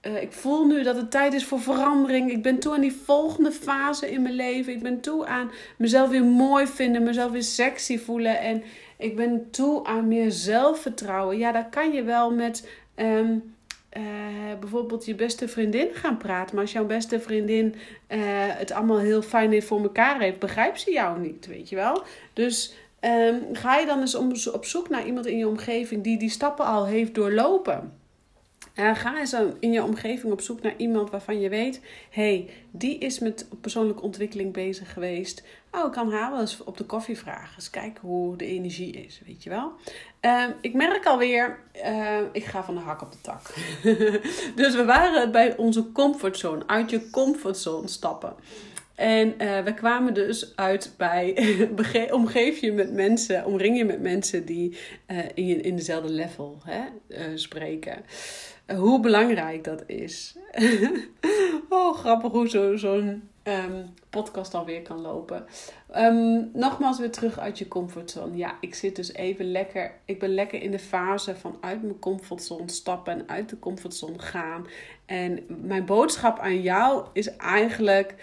Uh, 0.08 0.22
ik 0.22 0.32
voel 0.32 0.66
nu 0.66 0.84
dat 0.84 0.96
het 0.96 1.12
tijd 1.12 1.34
is 1.34 1.46
voor 1.46 1.60
verandering. 1.60 2.32
Ik 2.32 2.42
ben 2.42 2.60
toe 2.60 2.74
aan 2.74 2.82
die 2.82 2.96
volgende 3.06 3.52
fase 3.52 4.12
in 4.12 4.22
mijn 4.22 4.36
leven. 4.36 4.74
Ik 4.74 4.82
ben 4.82 5.02
toe 5.02 5.26
aan 5.26 5.52
mezelf 5.78 6.10
weer 6.10 6.24
mooi 6.24 6.68
vinden, 6.68 7.04
mezelf 7.04 7.32
weer 7.32 7.44
sexy 7.44 8.00
voelen. 8.00 8.40
En 8.40 8.64
ik 8.98 9.16
ben 9.16 9.52
toe 9.52 9.86
aan 9.86 10.08
meer 10.08 10.32
zelfvertrouwen. 10.32 11.38
Ja, 11.38 11.52
dat 11.52 11.70
kan 11.70 11.92
je 11.92 12.04
wel 12.04 12.32
met. 12.32 12.70
Um, 12.96 13.54
uh, 13.98 14.04
bijvoorbeeld 14.60 15.06
je 15.06 15.16
beste 15.16 15.48
vriendin 15.48 15.88
gaan 15.94 16.18
praten. 16.18 16.56
Maar 16.56 16.64
als 16.64 16.74
jouw 16.74 16.86
beste 16.86 17.20
vriendin 17.20 17.76
uh, 17.76 18.20
het 18.36 18.72
allemaal 18.72 19.00
heel 19.00 19.22
fijn 19.22 19.64
voor 19.64 19.82
elkaar 19.82 20.20
heeft, 20.20 20.40
begrijpt 20.40 20.82
ze 20.82 20.92
jou 20.92 21.20
niet, 21.20 21.48
weet 21.48 21.70
je 21.70 21.76
wel. 21.76 22.04
Dus 22.34 22.74
um, 23.02 23.40
ga 23.54 23.78
je 23.78 23.86
dan 23.86 24.00
eens 24.00 24.48
op 24.48 24.66
zoek 24.66 24.90
naar 24.90 25.06
iemand 25.06 25.26
in 25.26 25.38
je 25.38 25.48
omgeving 25.48 26.04
die 26.04 26.18
die 26.18 26.30
stappen 26.30 26.66
al 26.66 26.86
heeft 26.86 27.16
doorlopen. 27.16 28.01
Uh, 28.76 28.96
ga 28.96 29.20
eens 29.20 29.36
in 29.60 29.72
je 29.72 29.84
omgeving 29.84 30.34
op 30.34 30.42
zoek 30.42 30.62
naar 30.62 30.74
iemand 30.78 31.10
waarvan 31.10 31.40
je 31.40 31.50
weet: 31.50 31.82
hey, 32.10 32.50
die 32.72 32.98
is 32.98 33.20
met 33.20 33.48
persoonlijke 33.62 34.02
ontwikkeling 34.02 34.54
bezig 34.54 34.94
geweest. 34.94 35.44
Oh, 35.72 35.86
ik 35.86 35.92
kan 35.92 36.12
haar 36.12 36.32
wel 36.32 36.40
eens 36.40 36.64
op 36.64 36.78
de 36.78 36.84
koffie 36.84 37.18
vragen. 37.18 37.56
Eens 37.56 37.70
kijken 37.70 38.08
hoe 38.08 38.36
de 38.38 38.46
energie 38.46 38.92
is, 38.92 39.22
weet 39.26 39.44
je 39.44 39.50
wel. 39.50 39.72
Uh, 40.22 40.44
ik 40.62 40.74
merk 40.74 41.06
alweer, 41.06 41.60
uh, 41.86 42.18
ik 42.32 42.46
ga 42.46 42.64
van 42.64 42.76
de 42.76 42.82
hak 42.82 43.02
op 43.02 43.12
de 43.12 43.22
tak. 43.22 43.42
dus 44.62 44.76
we 44.76 44.84
waren 44.86 45.32
bij 45.32 45.58
onze 45.58 45.92
comfortzone, 45.92 46.68
uit 46.68 46.90
je 46.90 47.10
comfortzone 47.10 47.88
stappen. 47.88 48.36
En 48.96 49.28
uh, 49.28 49.60
we 49.64 49.74
kwamen 49.74 50.14
dus 50.14 50.56
uit 50.56 50.94
bij 50.98 51.36
omgeef 52.12 52.60
je 52.60 52.72
met 52.72 52.94
mensen, 52.94 53.46
omring 53.46 53.78
je 53.78 53.86
met 53.86 54.02
mensen 54.02 54.46
die 54.46 54.78
uh, 55.08 55.18
in, 55.34 55.64
in 55.64 55.76
dezelfde 55.76 56.10
level 56.10 56.58
hè, 56.64 56.82
uh, 57.08 57.38
spreken 57.38 58.04
hoe 58.76 59.00
belangrijk 59.00 59.64
dat 59.64 59.84
is. 59.86 60.36
oh, 61.70 61.98
grappig 61.98 62.32
hoe 62.32 62.48
zo'n 62.48 62.78
zo 62.78 62.96
um, 63.44 63.94
podcast 64.10 64.54
alweer 64.54 64.82
kan 64.82 65.02
lopen. 65.02 65.46
Um, 65.98 66.50
nogmaals 66.54 67.00
weer 67.00 67.12
terug 67.12 67.40
uit 67.40 67.58
je 67.58 67.68
comfortzone. 67.68 68.38
Ja, 68.38 68.58
ik 68.60 68.76
zit 68.76 68.96
dus 68.96 69.14
even 69.14 69.52
lekker. 69.52 69.94
Ik 70.06 70.20
ben 70.20 70.34
lekker 70.34 70.62
in 70.62 70.72
de 70.72 70.80
fase 70.80 71.36
van 71.36 71.58
uit 71.62 71.82
mijn 71.82 72.00
comfortzone 72.00 72.70
stappen 72.70 73.14
en 73.14 73.30
uit 73.30 73.50
de 73.50 73.60
comfortzone 73.60 74.20
gaan. 74.20 74.66
En 75.06 75.40
mijn 75.48 75.86
boodschap 75.86 76.40
aan 76.40 76.62
jou 76.62 77.06
is 77.14 77.36
eigenlijk 77.36 78.16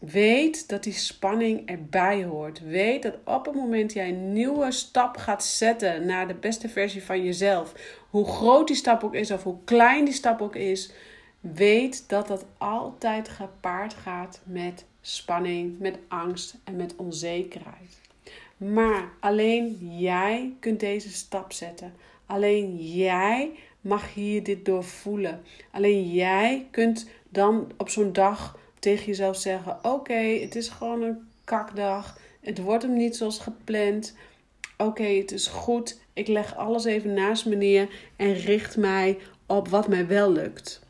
Weet 0.00 0.68
dat 0.68 0.82
die 0.82 0.92
spanning 0.92 1.68
erbij 1.68 2.24
hoort. 2.24 2.60
Weet 2.60 3.02
dat 3.02 3.14
op 3.24 3.44
het 3.44 3.54
moment 3.54 3.92
jij 3.92 4.08
een 4.08 4.32
nieuwe 4.32 4.72
stap 4.72 5.16
gaat 5.16 5.44
zetten 5.44 6.06
naar 6.06 6.28
de 6.28 6.34
beste 6.34 6.68
versie 6.68 7.02
van 7.02 7.24
jezelf, 7.24 7.72
hoe 8.10 8.26
groot 8.26 8.66
die 8.66 8.76
stap 8.76 9.04
ook 9.04 9.14
is 9.14 9.30
of 9.30 9.42
hoe 9.42 9.58
klein 9.64 10.04
die 10.04 10.14
stap 10.14 10.40
ook 10.40 10.56
is, 10.56 10.92
weet 11.40 12.08
dat 12.08 12.26
dat 12.26 12.44
altijd 12.58 13.28
gepaard 13.28 13.94
gaat 13.94 14.40
met 14.44 14.84
spanning, 15.00 15.78
met 15.78 15.98
angst 16.08 16.54
en 16.64 16.76
met 16.76 16.96
onzekerheid. 16.96 18.00
Maar 18.56 19.12
alleen 19.20 19.78
jij 19.98 20.54
kunt 20.60 20.80
deze 20.80 21.10
stap 21.10 21.52
zetten. 21.52 21.94
Alleen 22.26 22.76
jij 22.76 23.50
mag 23.80 24.14
hier 24.14 24.42
dit 24.42 24.64
doorvoelen. 24.64 25.42
Alleen 25.70 26.12
jij 26.12 26.66
kunt 26.70 27.08
dan 27.28 27.72
op 27.76 27.88
zo'n 27.88 28.12
dag 28.12 28.58
tegen 28.78 29.06
jezelf 29.06 29.36
zeggen: 29.36 29.78
Oké, 29.82 30.14
het 30.14 30.56
is 30.56 30.68
gewoon 30.68 31.02
een 31.02 31.28
kakdag. 31.44 32.18
Het 32.40 32.58
wordt 32.58 32.82
hem 32.82 32.96
niet 32.96 33.16
zoals 33.16 33.38
gepland. 33.38 34.16
Oké, 34.80 35.02
het 35.02 35.32
is 35.32 35.46
goed. 35.46 36.00
Ik 36.12 36.28
leg 36.28 36.56
alles 36.56 36.84
even 36.84 37.14
naast 37.14 37.46
me 37.46 37.54
neer 37.54 37.88
en 38.16 38.34
richt 38.34 38.76
mij 38.76 39.18
op 39.46 39.68
wat 39.68 39.88
mij 39.88 40.06
wel 40.06 40.32
lukt. 40.32 40.80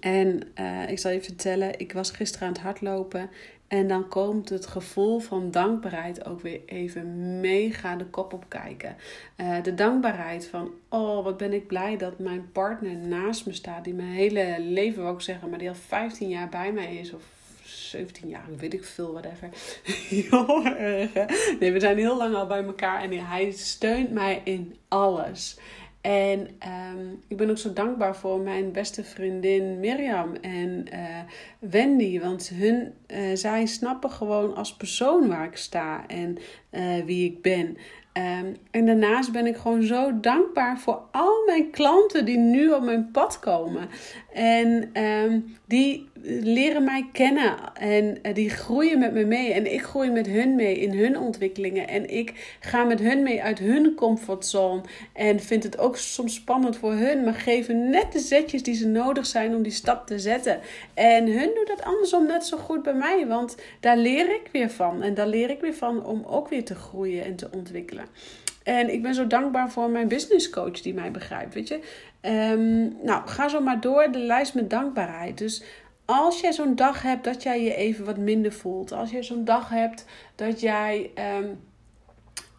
En 0.00 0.42
uh, 0.60 0.88
ik 0.88 0.98
zal 0.98 1.10
je 1.10 1.22
vertellen, 1.22 1.78
ik 1.78 1.92
was 1.92 2.10
gisteren 2.10 2.46
aan 2.46 2.52
het 2.52 2.62
hardlopen. 2.62 3.30
En 3.68 3.88
dan 3.88 4.08
komt 4.08 4.48
het 4.48 4.66
gevoel 4.66 5.18
van 5.18 5.50
dankbaarheid 5.50 6.26
ook 6.26 6.40
weer 6.40 6.60
even 6.66 7.40
mega 7.40 7.96
de 7.96 8.06
kop 8.06 8.32
op 8.32 8.44
kijken. 8.48 8.96
Uh, 9.36 9.62
de 9.62 9.74
dankbaarheid 9.74 10.46
van, 10.46 10.70
oh 10.88 11.24
wat 11.24 11.36
ben 11.36 11.52
ik 11.52 11.66
blij 11.66 11.96
dat 11.96 12.18
mijn 12.18 12.52
partner 12.52 12.96
naast 12.96 13.46
me 13.46 13.52
staat. 13.52 13.84
Die 13.84 13.94
mijn 13.94 14.08
hele 14.08 14.56
leven, 14.58 15.02
wil 15.02 15.12
ik 15.12 15.20
zeggen, 15.20 15.50
maar 15.50 15.58
die 15.58 15.68
al 15.68 15.74
15 15.74 16.28
jaar 16.28 16.48
bij 16.48 16.72
mij 16.72 16.96
is. 16.96 17.12
Of 17.12 17.22
17 17.70 18.28
jaar, 18.28 18.46
weet 18.56 18.74
ik 18.74 18.84
veel, 18.84 19.12
whatever. 19.12 19.48
Heel 20.08 20.64
erg. 20.64 21.12
Nee, 21.60 21.72
we 21.72 21.80
zijn 21.80 21.98
heel 21.98 22.16
lang 22.16 22.34
al 22.34 22.46
bij 22.46 22.64
elkaar 22.64 23.02
en 23.02 23.26
hij 23.26 23.50
steunt 23.50 24.10
mij 24.10 24.40
in 24.44 24.76
alles. 24.88 25.58
En 26.00 26.40
um, 26.40 27.22
ik 27.28 27.36
ben 27.36 27.50
ook 27.50 27.58
zo 27.58 27.72
dankbaar 27.72 28.16
voor 28.16 28.40
mijn 28.40 28.72
beste 28.72 29.04
vriendin 29.04 29.80
Mirjam 29.80 30.34
en 30.34 30.86
uh, 30.92 31.18
Wendy. 31.58 32.20
Want 32.20 32.48
hun, 32.48 32.92
uh, 33.06 33.18
zij 33.34 33.66
snappen 33.66 34.10
gewoon 34.10 34.54
als 34.54 34.76
persoon 34.76 35.28
waar 35.28 35.44
ik 35.44 35.56
sta 35.56 36.06
en 36.06 36.38
uh, 36.70 37.04
wie 37.04 37.30
ik 37.30 37.42
ben. 37.42 37.76
Um, 38.12 38.56
en 38.70 38.86
daarnaast 38.86 39.32
ben 39.32 39.46
ik 39.46 39.56
gewoon 39.56 39.82
zo 39.82 40.20
dankbaar 40.20 40.78
voor 40.78 41.02
al 41.10 41.42
mijn 41.46 41.70
klanten 41.70 42.24
die 42.24 42.38
nu 42.38 42.72
op 42.72 42.82
mijn 42.82 43.10
pad 43.10 43.38
komen. 43.38 43.88
En 44.32 45.02
um, 45.04 45.56
die 45.66 46.09
leren 46.24 46.84
mij 46.84 47.08
kennen 47.12 47.74
en 47.74 48.18
uh, 48.22 48.34
die 48.34 48.50
groeien 48.50 48.98
met 48.98 49.12
me 49.12 49.24
mee. 49.24 49.52
En 49.52 49.72
ik 49.72 49.82
groei 49.82 50.10
met 50.10 50.26
hun 50.26 50.54
mee 50.54 50.78
in 50.78 50.98
hun 50.98 51.18
ontwikkelingen. 51.18 51.88
En 51.88 52.10
ik 52.10 52.56
ga 52.60 52.84
met 52.84 53.00
hun 53.00 53.22
mee 53.22 53.42
uit 53.42 53.58
hun 53.58 53.94
comfortzone. 53.94 54.80
En 55.12 55.40
vind 55.40 55.62
het 55.62 55.78
ook 55.78 55.96
soms 55.96 56.34
spannend 56.34 56.76
voor 56.76 56.92
hun, 56.92 57.24
maar 57.24 57.34
geven 57.34 57.90
net 57.90 58.12
de 58.12 58.18
zetjes 58.18 58.62
die 58.62 58.74
ze 58.74 58.86
nodig 58.86 59.26
zijn 59.26 59.54
om 59.54 59.62
die 59.62 59.72
stap 59.72 60.06
te 60.06 60.18
zetten. 60.18 60.60
En 60.94 61.26
hun 61.26 61.50
doen 61.54 61.66
dat 61.66 61.82
andersom 61.82 62.26
net 62.26 62.44
zo 62.44 62.56
goed 62.56 62.82
bij 62.82 62.94
mij, 62.94 63.26
want 63.26 63.56
daar 63.80 63.96
leer 63.96 64.34
ik 64.34 64.48
weer 64.52 64.70
van. 64.70 65.02
En 65.02 65.14
daar 65.14 65.28
leer 65.28 65.50
ik 65.50 65.60
weer 65.60 65.74
van 65.74 66.04
om 66.04 66.24
ook 66.26 66.48
weer 66.48 66.64
te 66.64 66.74
groeien 66.74 67.24
en 67.24 67.36
te 67.36 67.48
ontwikkelen. 67.54 68.04
En 68.62 68.92
ik 68.92 69.02
ben 69.02 69.14
zo 69.14 69.26
dankbaar 69.26 69.70
voor 69.70 69.90
mijn 69.90 70.08
business 70.08 70.50
coach 70.50 70.80
die 70.80 70.94
mij 70.94 71.10
begrijpt. 71.10 71.54
Weet 71.54 71.68
je, 71.68 71.80
um, 72.22 72.96
nou 73.02 73.28
ga 73.28 73.48
zo 73.48 73.60
maar 73.60 73.80
door 73.80 74.12
de 74.12 74.18
lijst 74.18 74.54
met 74.54 74.70
dankbaarheid. 74.70 75.38
Dus 75.38 75.62
als 76.10 76.40
jij 76.40 76.52
zo'n 76.52 76.74
dag 76.74 77.02
hebt 77.02 77.24
dat 77.24 77.42
jij 77.42 77.62
je 77.62 77.74
even 77.74 78.04
wat 78.04 78.16
minder 78.16 78.52
voelt, 78.52 78.92
als 78.92 79.10
jij 79.10 79.22
zo'n 79.22 79.44
dag 79.44 79.68
hebt 79.68 80.04
dat 80.34 80.60
jij 80.60 81.10
um, 81.38 81.60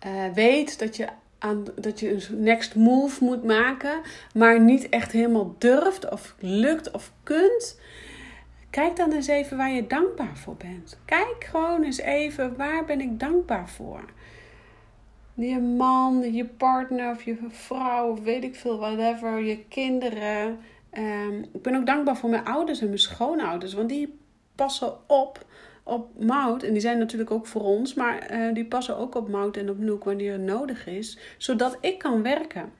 uh, 0.05 0.33
weet 0.33 0.79
dat 0.79 0.95
je 0.95 1.07
aan, 1.39 1.63
dat 1.75 1.99
je 1.99 2.11
een 2.11 2.43
next 2.43 2.75
move 2.75 3.23
moet 3.23 3.43
maken, 3.43 4.01
maar 4.33 4.61
niet 4.61 4.89
echt 4.89 5.11
helemaal 5.11 5.55
durft 5.57 6.09
of 6.09 6.35
lukt 6.39 6.91
of 6.91 7.11
kunt. 7.23 7.79
Kijk 8.69 8.95
dan 8.95 9.11
eens 9.11 9.27
even 9.27 9.57
waar 9.57 9.71
je 9.71 9.87
dankbaar 9.87 10.37
voor 10.37 10.55
bent. 10.55 10.99
Kijk 11.05 11.47
gewoon 11.49 11.83
eens 11.83 11.99
even 11.99 12.57
waar 12.57 12.85
ben 12.85 13.01
ik 13.01 13.19
dankbaar 13.19 13.69
voor 13.69 14.03
je 15.33 15.59
man, 15.59 16.33
je 16.33 16.45
partner 16.45 17.11
of 17.11 17.23
je 17.23 17.37
vrouw, 17.47 18.21
weet 18.23 18.43
ik 18.43 18.55
veel, 18.55 18.77
whatever, 18.77 19.39
je 19.39 19.63
kinderen. 19.67 20.59
Um, 20.97 21.43
ik 21.53 21.61
ben 21.61 21.75
ook 21.75 21.85
dankbaar 21.85 22.17
voor 22.17 22.29
mijn 22.29 22.45
ouders 22.45 22.79
en 22.81 22.87
mijn 22.87 22.99
schoonouders, 22.99 23.73
want 23.73 23.89
die 23.89 24.19
passen 24.55 25.09
op 25.09 25.45
op 25.83 26.23
Mout. 26.23 26.63
En 26.63 26.71
die 26.71 26.81
zijn 26.81 26.97
natuurlijk 26.97 27.31
ook 27.31 27.47
voor 27.47 27.61
ons, 27.61 27.93
maar 27.93 28.31
uh, 28.31 28.53
die 28.53 28.65
passen 28.65 28.97
ook 28.97 29.15
op 29.15 29.29
Mout 29.29 29.57
en 29.57 29.69
op 29.69 29.77
Noek 29.77 30.03
wanneer 30.03 30.31
het 30.31 30.41
nodig 30.41 30.87
is, 30.87 31.17
zodat 31.37 31.77
ik 31.79 31.99
kan 31.99 32.21
werken. 32.21 32.71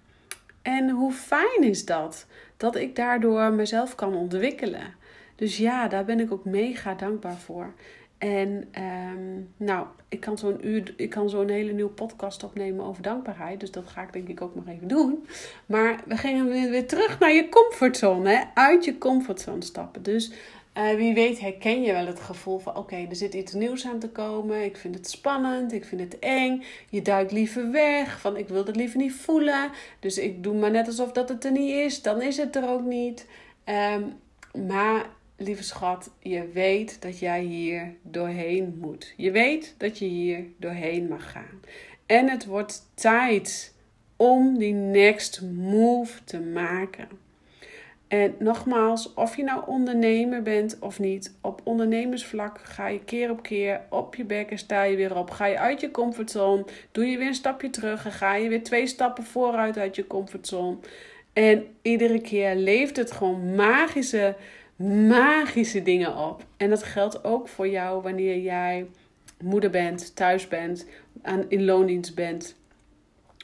En 0.62 0.90
hoe 0.90 1.12
fijn 1.12 1.64
is 1.64 1.86
dat? 1.86 2.28
Dat 2.58 2.76
ik 2.76 2.96
daardoor 2.96 3.54
mezelf 3.54 3.96
kan 3.96 4.16
ontwikkelen. 4.16 4.94
Dus 5.36 5.58
ja, 5.58 5.88
daar 5.88 6.06
ben 6.06 6.20
ik 6.20 6.32
ook 6.32 6.46
mega 6.46 6.94
dankbaar 6.94 7.38
voor. 7.38 7.74
En 8.22 8.68
um, 8.82 9.54
nou, 9.58 9.86
ik 10.10 10.20
kan 10.20 10.38
zo'n 10.38 10.68
uur, 10.68 10.94
ik 10.98 11.10
kan 11.10 11.30
zo'n 11.30 11.50
hele 11.50 11.72
nieuwe 11.72 11.92
podcast 11.92 12.44
opnemen 12.44 12.86
over 12.86 13.04
dankbaarheid. 13.04 13.60
Dus 13.60 13.72
dat 13.72 13.88
ga 13.88 14.02
ik 14.02 14.14
denk 14.14 14.28
ik 14.28 14.42
ook 14.42 14.56
nog 14.56 14.68
even 14.68 14.88
doen. 14.88 15.28
Maar 15.66 16.00
we 16.06 16.18
gingen 16.18 16.70
weer 16.70 16.88
terug 16.88 17.20
naar 17.20 17.32
je 17.32 17.50
comfortzone. 17.50 18.30
Hè? 18.30 18.44
Uit 18.54 18.86
je 18.86 18.98
comfortzone 18.98 19.64
stappen. 19.64 20.04
Dus 20.04 20.32
uh, 20.78 20.90
wie 20.96 21.14
weet 21.14 21.40
herken 21.40 21.82
je 21.82 21.92
wel 21.92 22.06
het 22.06 22.20
gevoel 22.20 22.60
van... 22.60 22.76
oké, 22.76 22.96
er 22.96 23.16
zit 23.16 23.34
iets 23.34 23.54
nieuws 23.54 23.86
aan 23.86 24.00
te 24.00 24.10
komen. 24.10 24.64
Ik 24.64 24.78
vind 24.78 24.96
het 24.96 25.10
spannend. 25.10 25.74
Ik 25.74 25.86
vind 25.86 26.02
het 26.02 26.20
eng. 26.20 26.64
Je 26.90 27.02
duikt 27.02 27.32
liever 27.32 27.72
weg. 27.72 28.20
Van 28.20 28.38
ik 28.38 28.48
wil 28.48 28.66
het 28.66 28.76
liever 28.76 28.98
niet 28.98 29.14
voelen. 29.14 29.70
Dus 30.00 30.18
ik 30.18 30.44
doe 30.44 30.56
maar 30.56 30.72
net 30.72 30.88
alsof 30.88 31.12
dat 31.12 31.30
het 31.30 31.46
er 31.46 31.52
niet 31.52 31.74
is. 31.74 32.02
Dan 32.02 32.22
is 32.22 32.38
het 32.38 32.56
er 32.56 32.70
ook 32.70 32.84
niet. 32.84 33.28
Um, 33.66 34.14
maar 34.68 35.06
lieve 35.42 35.64
schat, 35.64 36.12
je 36.20 36.48
weet 36.54 37.02
dat 37.02 37.20
jij 37.20 37.42
hier 37.42 37.94
doorheen 38.02 38.78
moet. 38.80 39.14
Je 39.18 39.32
weet 39.32 39.76
dat 39.78 39.98
je 40.00 40.06
hier 40.06 40.46
doorheen 40.58 41.08
mag 41.08 41.32
gaan. 41.32 41.62
En 42.06 42.30
het 42.30 42.46
wordt 42.46 42.82
tijd 42.94 43.76
om 44.16 44.58
die 44.58 44.74
next 44.74 45.42
move 45.42 46.24
te 46.24 46.40
maken. 46.40 47.08
En 48.08 48.36
nogmaals, 48.40 49.14
of 49.14 49.36
je 49.36 49.44
nou 49.44 49.64
ondernemer 49.66 50.42
bent 50.42 50.78
of 50.80 51.00
niet, 51.00 51.36
op 51.42 51.62
ondernemersvlak 51.64 52.60
ga 52.64 52.88
je 52.88 53.04
keer 53.04 53.30
op 53.30 53.44
keer 53.44 53.82
op 53.90 54.16
je 54.16 54.24
bek 54.24 54.50
en 54.50 54.58
sta 54.58 54.84
je 54.84 54.96
weer 54.96 55.18
op. 55.18 55.30
Ga 55.30 55.46
je 55.46 55.58
uit 55.58 55.82
je 55.82 55.92
comfortzone, 55.92 56.66
doe 56.92 57.06
je 57.06 57.18
weer 57.18 57.28
een 57.28 57.34
stapje 57.34 57.70
terug 57.70 58.06
en 58.06 58.12
ga 58.12 58.36
je 58.36 58.50
weer 58.50 58.64
twee 58.64 58.88
stappen 58.88 59.24
vooruit 59.24 59.78
uit 59.78 59.96
je 59.96 60.08
comfortzone. 60.08 60.78
En 61.34 61.68
iedere 61.82 62.22
keer 62.22 62.56
leeft 62.56 62.98
het 62.98 63.12
gewoon 63.12 63.56
magische 63.56 64.36
magische 65.08 65.82
dingen 65.82 66.16
op. 66.16 66.44
En 66.58 66.70
dat 66.70 66.84
geldt 66.84 67.24
ook 67.24 67.48
voor 67.48 67.68
jou 67.68 68.02
wanneer 68.02 68.38
jij 68.38 68.90
moeder 69.44 69.70
bent, 69.70 70.16
thuis 70.16 70.48
bent, 70.48 70.86
aan, 71.22 71.46
in 71.48 71.66
loondienst 71.66 72.16
bent. 72.16 72.56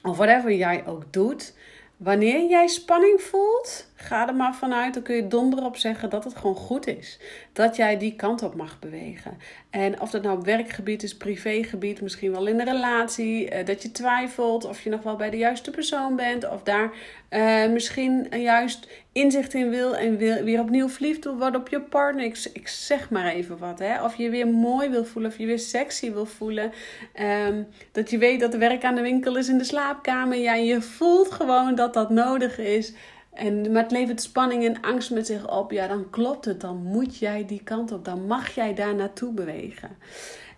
Of 0.03 0.17
whatever 0.17 0.53
jij 0.53 0.85
ook 0.85 1.13
doet. 1.13 1.53
Wanneer 1.97 2.49
jij 2.49 2.67
spanning 2.67 3.21
voelt, 3.21 3.86
ga 3.99 4.27
er 4.27 4.35
maar 4.35 4.55
vanuit. 4.55 4.93
Dan 4.93 5.03
kun 5.03 5.15
je 5.15 5.27
donder 5.27 5.65
op 5.65 5.77
zeggen 5.77 6.09
dat 6.09 6.23
het 6.23 6.35
gewoon 6.35 6.55
goed 6.55 6.87
is. 6.87 7.19
Dat 7.53 7.75
jij 7.75 7.97
die 7.97 8.15
kant 8.15 8.43
op 8.43 8.55
mag 8.55 8.79
bewegen. 8.79 9.37
En 9.69 10.01
of 10.01 10.09
dat 10.09 10.23
nou 10.23 10.39
werkgebied 10.43 11.03
is, 11.03 11.17
privégebied, 11.17 12.01
misschien 12.01 12.31
wel 12.31 12.47
in 12.47 12.59
een 12.59 12.65
relatie. 12.65 13.49
Eh, 13.49 13.65
dat 13.65 13.81
je 13.81 13.91
twijfelt 13.91 14.65
of 14.65 14.81
je 14.81 14.89
nog 14.89 15.03
wel 15.03 15.15
bij 15.15 15.29
de 15.29 15.37
juiste 15.37 15.71
persoon 15.71 16.15
bent. 16.15 16.49
Of 16.49 16.63
daar 16.63 16.91
uh, 17.29 17.67
misschien 17.67 18.27
juist 18.31 18.87
inzicht 19.11 19.53
in 19.53 19.69
wil 19.69 19.95
en 19.95 20.17
wil, 20.17 20.43
weer 20.43 20.59
opnieuw 20.59 20.89
verliefd 20.89 21.23
wil 21.23 21.37
worden 21.37 21.59
op 21.59 21.69
je 21.69 21.81
partner. 21.81 22.25
Ik, 22.53 22.67
zeg 22.67 23.09
maar 23.09 23.25
even 23.25 23.57
wat. 23.57 23.79
Hè? 23.79 24.03
Of 24.03 24.15
je 24.15 24.29
weer 24.29 24.47
mooi 24.47 24.89
wil 24.89 25.05
voelen, 25.05 25.31
of 25.31 25.37
je 25.37 25.45
weer 25.45 25.59
sexy 25.59 26.11
wil 26.11 26.25
voelen. 26.25 26.71
Um, 27.47 27.67
dat 27.91 28.09
je 28.09 28.17
weet 28.17 28.39
dat 28.39 28.53
er 28.53 28.59
werk 28.59 28.83
aan 28.83 28.95
de 28.95 29.01
winkel 29.01 29.37
is 29.37 29.49
in 29.49 29.57
de 29.57 29.63
slaapkamer. 29.63 30.37
Ja, 30.37 30.53
je 30.53 30.81
voelt 30.81 31.31
gewoon 31.31 31.75
dat 31.75 31.93
dat 31.93 32.09
nodig 32.09 32.57
is. 32.57 32.93
En, 33.37 33.71
maar 33.71 33.83
het 33.83 33.91
levert 33.91 34.21
spanning 34.21 34.65
en 34.65 34.81
angst 34.81 35.11
met 35.11 35.25
zich 35.25 35.51
op. 35.57 35.71
Ja, 35.71 35.87
dan 35.87 36.09
klopt 36.09 36.45
het. 36.45 36.61
Dan 36.61 36.83
moet 36.83 37.17
jij 37.17 37.45
die 37.45 37.63
kant 37.63 37.91
op. 37.91 38.05
Dan 38.05 38.27
mag 38.27 38.55
jij 38.55 38.73
daar 38.73 38.95
naartoe 38.95 39.33
bewegen. 39.33 39.97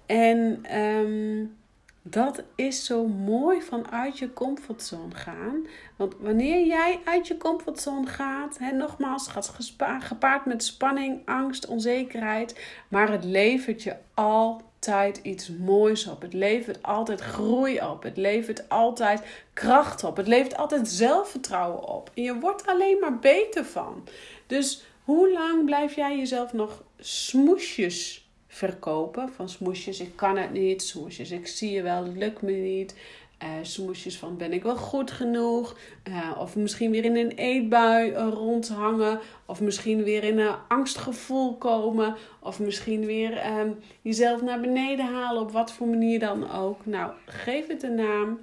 En 0.06 0.66
um, 0.80 1.58
dat 2.02 2.44
is 2.56 2.86
zo 2.86 3.08
mooi 3.08 3.62
vanuit 3.62 4.20
je 4.20 4.34
comfortzone 4.34 5.16
gaan. 5.16 5.68
Want 5.96 6.16
wanneer 6.20 6.66
jij 6.66 7.00
uit 7.06 7.28
je 7.28 7.38
comfortzone 7.38 8.08
gaat, 8.08 8.58
hè, 8.58 8.72
nogmaals, 8.72 9.28
gaat 9.28 9.56
gepaard 10.00 10.46
met 10.46 10.64
spanning, 10.64 11.22
angst, 11.26 11.66
onzekerheid. 11.68 12.60
Maar 12.88 13.12
het 13.12 13.24
levert 13.24 13.84
je 13.84 13.96
altijd 14.14 14.68
iets 15.22 15.50
moois 15.50 16.08
op. 16.08 16.22
Het 16.22 16.34
levert 16.34 16.84
altijd 16.84 17.22
groei 17.22 17.82
op. 17.82 18.04
Het 18.04 18.18
levert 18.18 18.70
altijd 18.70 19.22
kracht 19.54 20.04
op. 20.04 20.18
Het 20.18 20.28
levert 20.28 20.58
altijd 20.58 20.88
zelfvertrouwen 20.88 21.88
op. 21.88 22.12
En 22.14 22.24
je 22.24 22.40
wordt 22.40 22.66
alleen 22.66 23.00
maar 23.00 23.20
beter 23.20 23.66
van. 23.66 24.08
Dus 24.48 24.84
hoe 25.04 25.32
lang 25.32 25.66
blijf 25.66 25.96
jij 25.96 26.18
jezelf 26.18 26.54
nog 26.54 26.84
smoesjes 27.00 28.30
verkopen. 28.48 29.30
Van 29.30 29.50
smoesjes, 29.50 30.00
ik 30.00 30.16
kan 30.16 30.38
het 30.38 30.52
niet. 30.52 30.84
Smoesjes, 30.84 31.32
ik 31.32 31.48
zie 31.48 31.72
je 31.72 31.82
wel, 31.82 32.04
het 32.04 32.18
lukt 32.18 32.42
me 32.42 32.52
niet. 32.52 32.96
Uh, 33.44 33.50
smoesjes 33.62 34.18
van 34.18 34.38
ben 34.38 34.54
ik 34.54 34.64
wel 34.64 34.76
goed 34.76 35.12
genoeg? 35.12 35.78
Uh, 36.08 36.32
of 36.38 36.56
misschien 36.56 36.92
weer 36.92 37.06
in 37.06 37.16
een 37.16 37.32
eetbui 37.32 38.12
uh, 38.12 38.28
rondhangen. 38.34 39.20
Of 39.46 39.62
misschien 39.62 40.04
weer 40.04 40.24
in 40.24 40.40
een 40.40 40.56
angstgevoel 40.68 41.58
komen. 41.58 42.16
Of 42.40 42.60
misschien 42.60 43.06
weer 43.06 43.60
um, 43.60 43.80
jezelf 44.02 44.42
naar 44.42 44.60
beneden 44.60 45.06
halen. 45.06 45.42
Op 45.42 45.52
wat 45.52 45.72
voor 45.72 45.88
manier 45.88 46.20
dan 46.20 46.52
ook. 46.52 46.86
Nou, 46.86 47.12
geef 47.26 47.68
het 47.68 47.84
een 47.84 47.96
naam. 47.96 48.40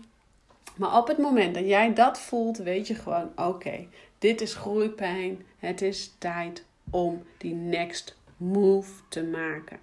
Maar 0.77 0.99
op 0.99 1.07
het 1.07 1.19
moment 1.19 1.55
dat 1.55 1.67
jij 1.67 1.95
dat 1.95 2.19
voelt, 2.19 2.57
weet 2.57 2.87
je 2.87 2.95
gewoon: 2.95 3.31
oké, 3.37 3.87
dit 4.19 4.41
is 4.41 4.55
groeipijn. 4.55 5.47
Het 5.59 5.83
is 5.83 6.15
tijd 6.19 6.65
om 6.91 7.23
die 7.39 7.55
next 7.55 8.17
move 8.37 8.93
te 9.09 9.25
maken. 9.25 9.79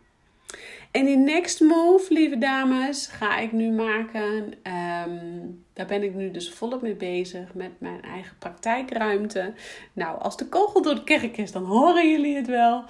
En 0.92 1.06
die 1.06 1.18
next 1.18 1.60
move, 1.60 2.14
lieve 2.14 2.38
dames, 2.38 3.08
ga 3.08 3.38
ik 3.40 3.52
nu 3.52 3.72
maken. 3.72 4.54
Ehm, 4.64 5.48
daar 5.74 5.86
ben 5.86 6.04
ik 6.04 6.14
nu 6.14 6.32
dus 6.32 6.52
volop 6.52 6.82
mee 6.82 6.96
bezig 6.96 7.54
met 7.54 7.72
mijn 7.78 8.02
eigen 8.02 8.38
praktijkruimte. 8.40 9.54
Nou, 9.94 10.20
als 10.20 10.38
de 10.38 10.48
kogel 10.48 10.82
door 10.82 10.96
de 10.96 11.04
kerk 11.04 11.38
is, 11.38 11.52
dan 11.52 11.64
horen 11.64 12.12
jullie 12.12 12.36
het 12.36 12.48
wel. 12.48 12.84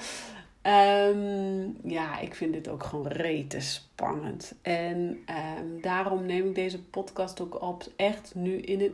Ehm, 0.62 1.70
ja, 1.84 2.20
ik 2.20 2.36
vind 2.36 2.54
dit 2.54 2.68
ook 2.68 2.84
gewoon 2.84 3.08
rete 3.08 3.60
spannend. 3.60 4.56
En 4.62 5.20
ehm, 5.26 5.82
daarom 5.82 6.26
neem 6.26 6.48
ik 6.48 6.56
deze 6.56 6.84
podcast 6.84 7.42
ook 7.42 7.62
op, 7.62 7.84
echt 7.96 8.32
nu 8.36 8.58
in 8.58 8.80
het, 8.82 8.92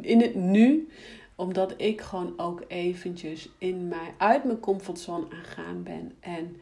in 0.00 0.20
het 0.20 0.34
nu 0.34 0.88
omdat 1.34 1.74
ik 1.76 2.00
gewoon 2.00 2.32
ook 2.36 2.64
eventjes 2.68 3.48
in 3.58 3.88
mij, 3.88 4.14
uit 4.16 4.44
mijn 4.44 4.60
comfortzone 4.60 5.26
aangaan 5.30 5.82
ben. 5.82 6.12
En 6.20 6.56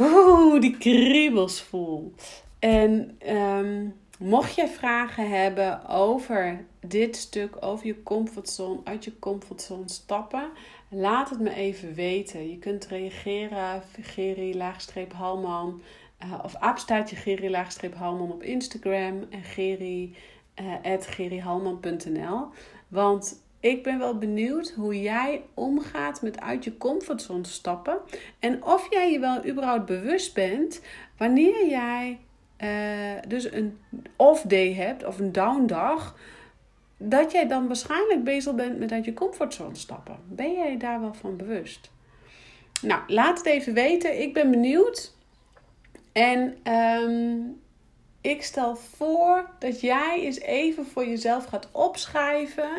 oeh, 0.00 0.60
die 0.60 0.76
kriebels 0.76 1.62
voel. 1.62 2.12
En 2.58 3.18
um, 3.36 3.94
mocht 4.18 4.54
jij 4.54 4.68
vragen 4.68 5.30
hebben 5.30 5.88
over 5.88 6.64
dit 6.80 7.16
stuk, 7.16 7.56
over 7.60 7.86
je 7.86 8.02
comfortzone, 8.02 8.80
uit 8.84 9.04
je 9.04 9.18
comfortzone 9.18 9.88
stappen, 9.88 10.50
laat 10.88 11.30
het 11.30 11.40
me 11.40 11.54
even 11.54 11.94
weten. 11.94 12.50
Je 12.50 12.58
kunt 12.58 12.86
reageren, 12.86 13.82
Geri 14.00 14.56
laagstreep 14.56 15.12
Halman, 15.12 15.82
uh, 16.24 16.38
of 16.42 16.54
aapstaatje 16.54 17.16
Geri 17.16 17.50
laagstreep 17.50 17.94
Halman 17.94 18.32
op 18.32 18.42
Instagram 18.42 19.26
en 19.30 19.42
Geri 19.42 20.16
uh, 20.60 20.92
at. 20.92 21.08
Want 22.88 23.42
ik 23.60 23.82
ben 23.82 23.98
wel 23.98 24.18
benieuwd 24.18 24.70
hoe 24.76 25.00
jij 25.00 25.42
omgaat 25.54 26.22
met 26.22 26.40
uit 26.40 26.64
je 26.64 26.76
comfortzone 26.76 27.46
stappen. 27.46 27.98
En 28.38 28.64
of 28.64 28.86
jij 28.90 29.12
je 29.12 29.18
wel 29.18 29.46
überhaupt 29.46 29.86
bewust 29.86 30.34
bent 30.34 30.80
wanneer 31.16 31.66
jij 31.66 32.18
uh, 32.58 33.22
dus 33.28 33.52
een 33.52 33.78
off-day 34.16 34.74
hebt 34.74 35.04
of 35.04 35.18
een 35.18 35.32
down-dag. 35.32 36.16
Dat 36.96 37.32
jij 37.32 37.46
dan 37.46 37.66
waarschijnlijk 37.66 38.24
bezig 38.24 38.54
bent 38.54 38.78
met 38.78 38.92
uit 38.92 39.04
je 39.04 39.14
comfortzone 39.14 39.74
stappen. 39.74 40.16
Ben 40.28 40.52
jij 40.52 40.76
daar 40.76 41.00
wel 41.00 41.14
van 41.14 41.36
bewust? 41.36 41.90
Nou, 42.82 43.02
laat 43.06 43.38
het 43.38 43.46
even 43.46 43.74
weten. 43.74 44.20
Ik 44.20 44.34
ben 44.34 44.50
benieuwd. 44.50 45.14
En 46.12 46.56
um, 46.72 47.60
ik 48.20 48.42
stel 48.42 48.76
voor 48.76 49.50
dat 49.58 49.80
jij 49.80 50.20
eens 50.20 50.40
even 50.40 50.86
voor 50.86 51.06
jezelf 51.06 51.44
gaat 51.44 51.68
opschrijven 51.72 52.70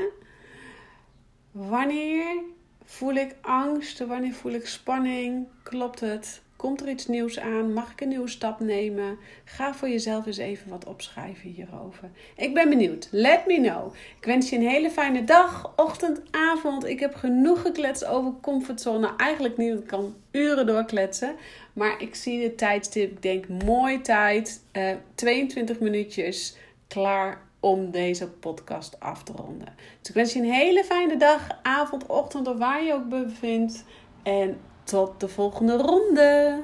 Wanneer 1.52 2.36
voel 2.84 3.14
ik 3.14 3.36
angst? 3.42 4.00
Wanneer 4.00 4.34
voel 4.34 4.52
ik 4.52 4.68
spanning? 4.68 5.48
Klopt 5.64 6.00
het? 6.00 6.42
Komt 6.56 6.82
er 6.82 6.90
iets 6.90 7.08
nieuws 7.08 7.40
aan? 7.40 7.74
Mag 7.74 7.92
ik 7.92 8.02
een 8.02 8.08
nieuwe 8.08 8.28
stap 8.28 8.60
nemen? 8.60 9.18
Ga 9.44 9.74
voor 9.74 9.90
jezelf 9.90 10.26
eens 10.26 10.38
even 10.38 10.70
wat 10.70 10.86
opschrijven 10.86 11.50
hierover. 11.50 12.10
Ik 12.36 12.54
ben 12.54 12.70
benieuwd. 12.70 13.08
Let 13.12 13.46
me 13.48 13.56
know. 13.56 13.94
Ik 14.20 14.26
wens 14.26 14.50
je 14.50 14.56
een 14.56 14.68
hele 14.68 14.90
fijne 14.90 15.24
dag, 15.24 15.74
ochtend, 15.76 16.22
avond. 16.32 16.86
Ik 16.86 17.00
heb 17.00 17.16
genoeg 17.16 17.62
gekletst 17.62 18.06
over 18.06 18.34
comfortzone. 18.42 19.16
Eigenlijk 19.18 19.58
niet, 19.58 19.74
ik 19.74 19.88
kan 19.88 20.16
uren 20.32 20.66
doorkletsen. 20.66 21.36
Maar 21.74 22.02
ik 22.02 22.16
zie 22.16 22.42
de 22.42 22.56
tijdstip. 22.56 23.12
Ik 23.12 23.22
denk, 23.22 23.48
mooi 23.48 24.02
tijd. 24.02 24.64
Uh, 24.74 24.90
eh, 24.90 24.98
22 25.16 25.80
minuutjes. 25.80 26.56
Klaar 26.88 27.42
om 27.60 27.92
deze 27.92 28.30
podcast 28.30 29.00
af 29.00 29.24
te 29.24 29.32
ronden. 29.36 29.74
Dus 30.00 30.10
ik 30.10 30.16
wens 30.16 30.34
je 30.34 30.40
een 30.40 30.52
hele 30.52 30.84
fijne 30.84 31.18
dag, 31.18 31.48
avond, 31.62 32.06
ochtend 32.06 32.48
of 32.48 32.58
waar 32.58 32.84
je 32.84 32.94
ook 32.94 33.10
bevindt. 33.10 33.84
En 34.24 34.60
tot 34.84 35.20
de 35.20 35.28
volgende 35.28 35.78
ronde. 35.78 36.62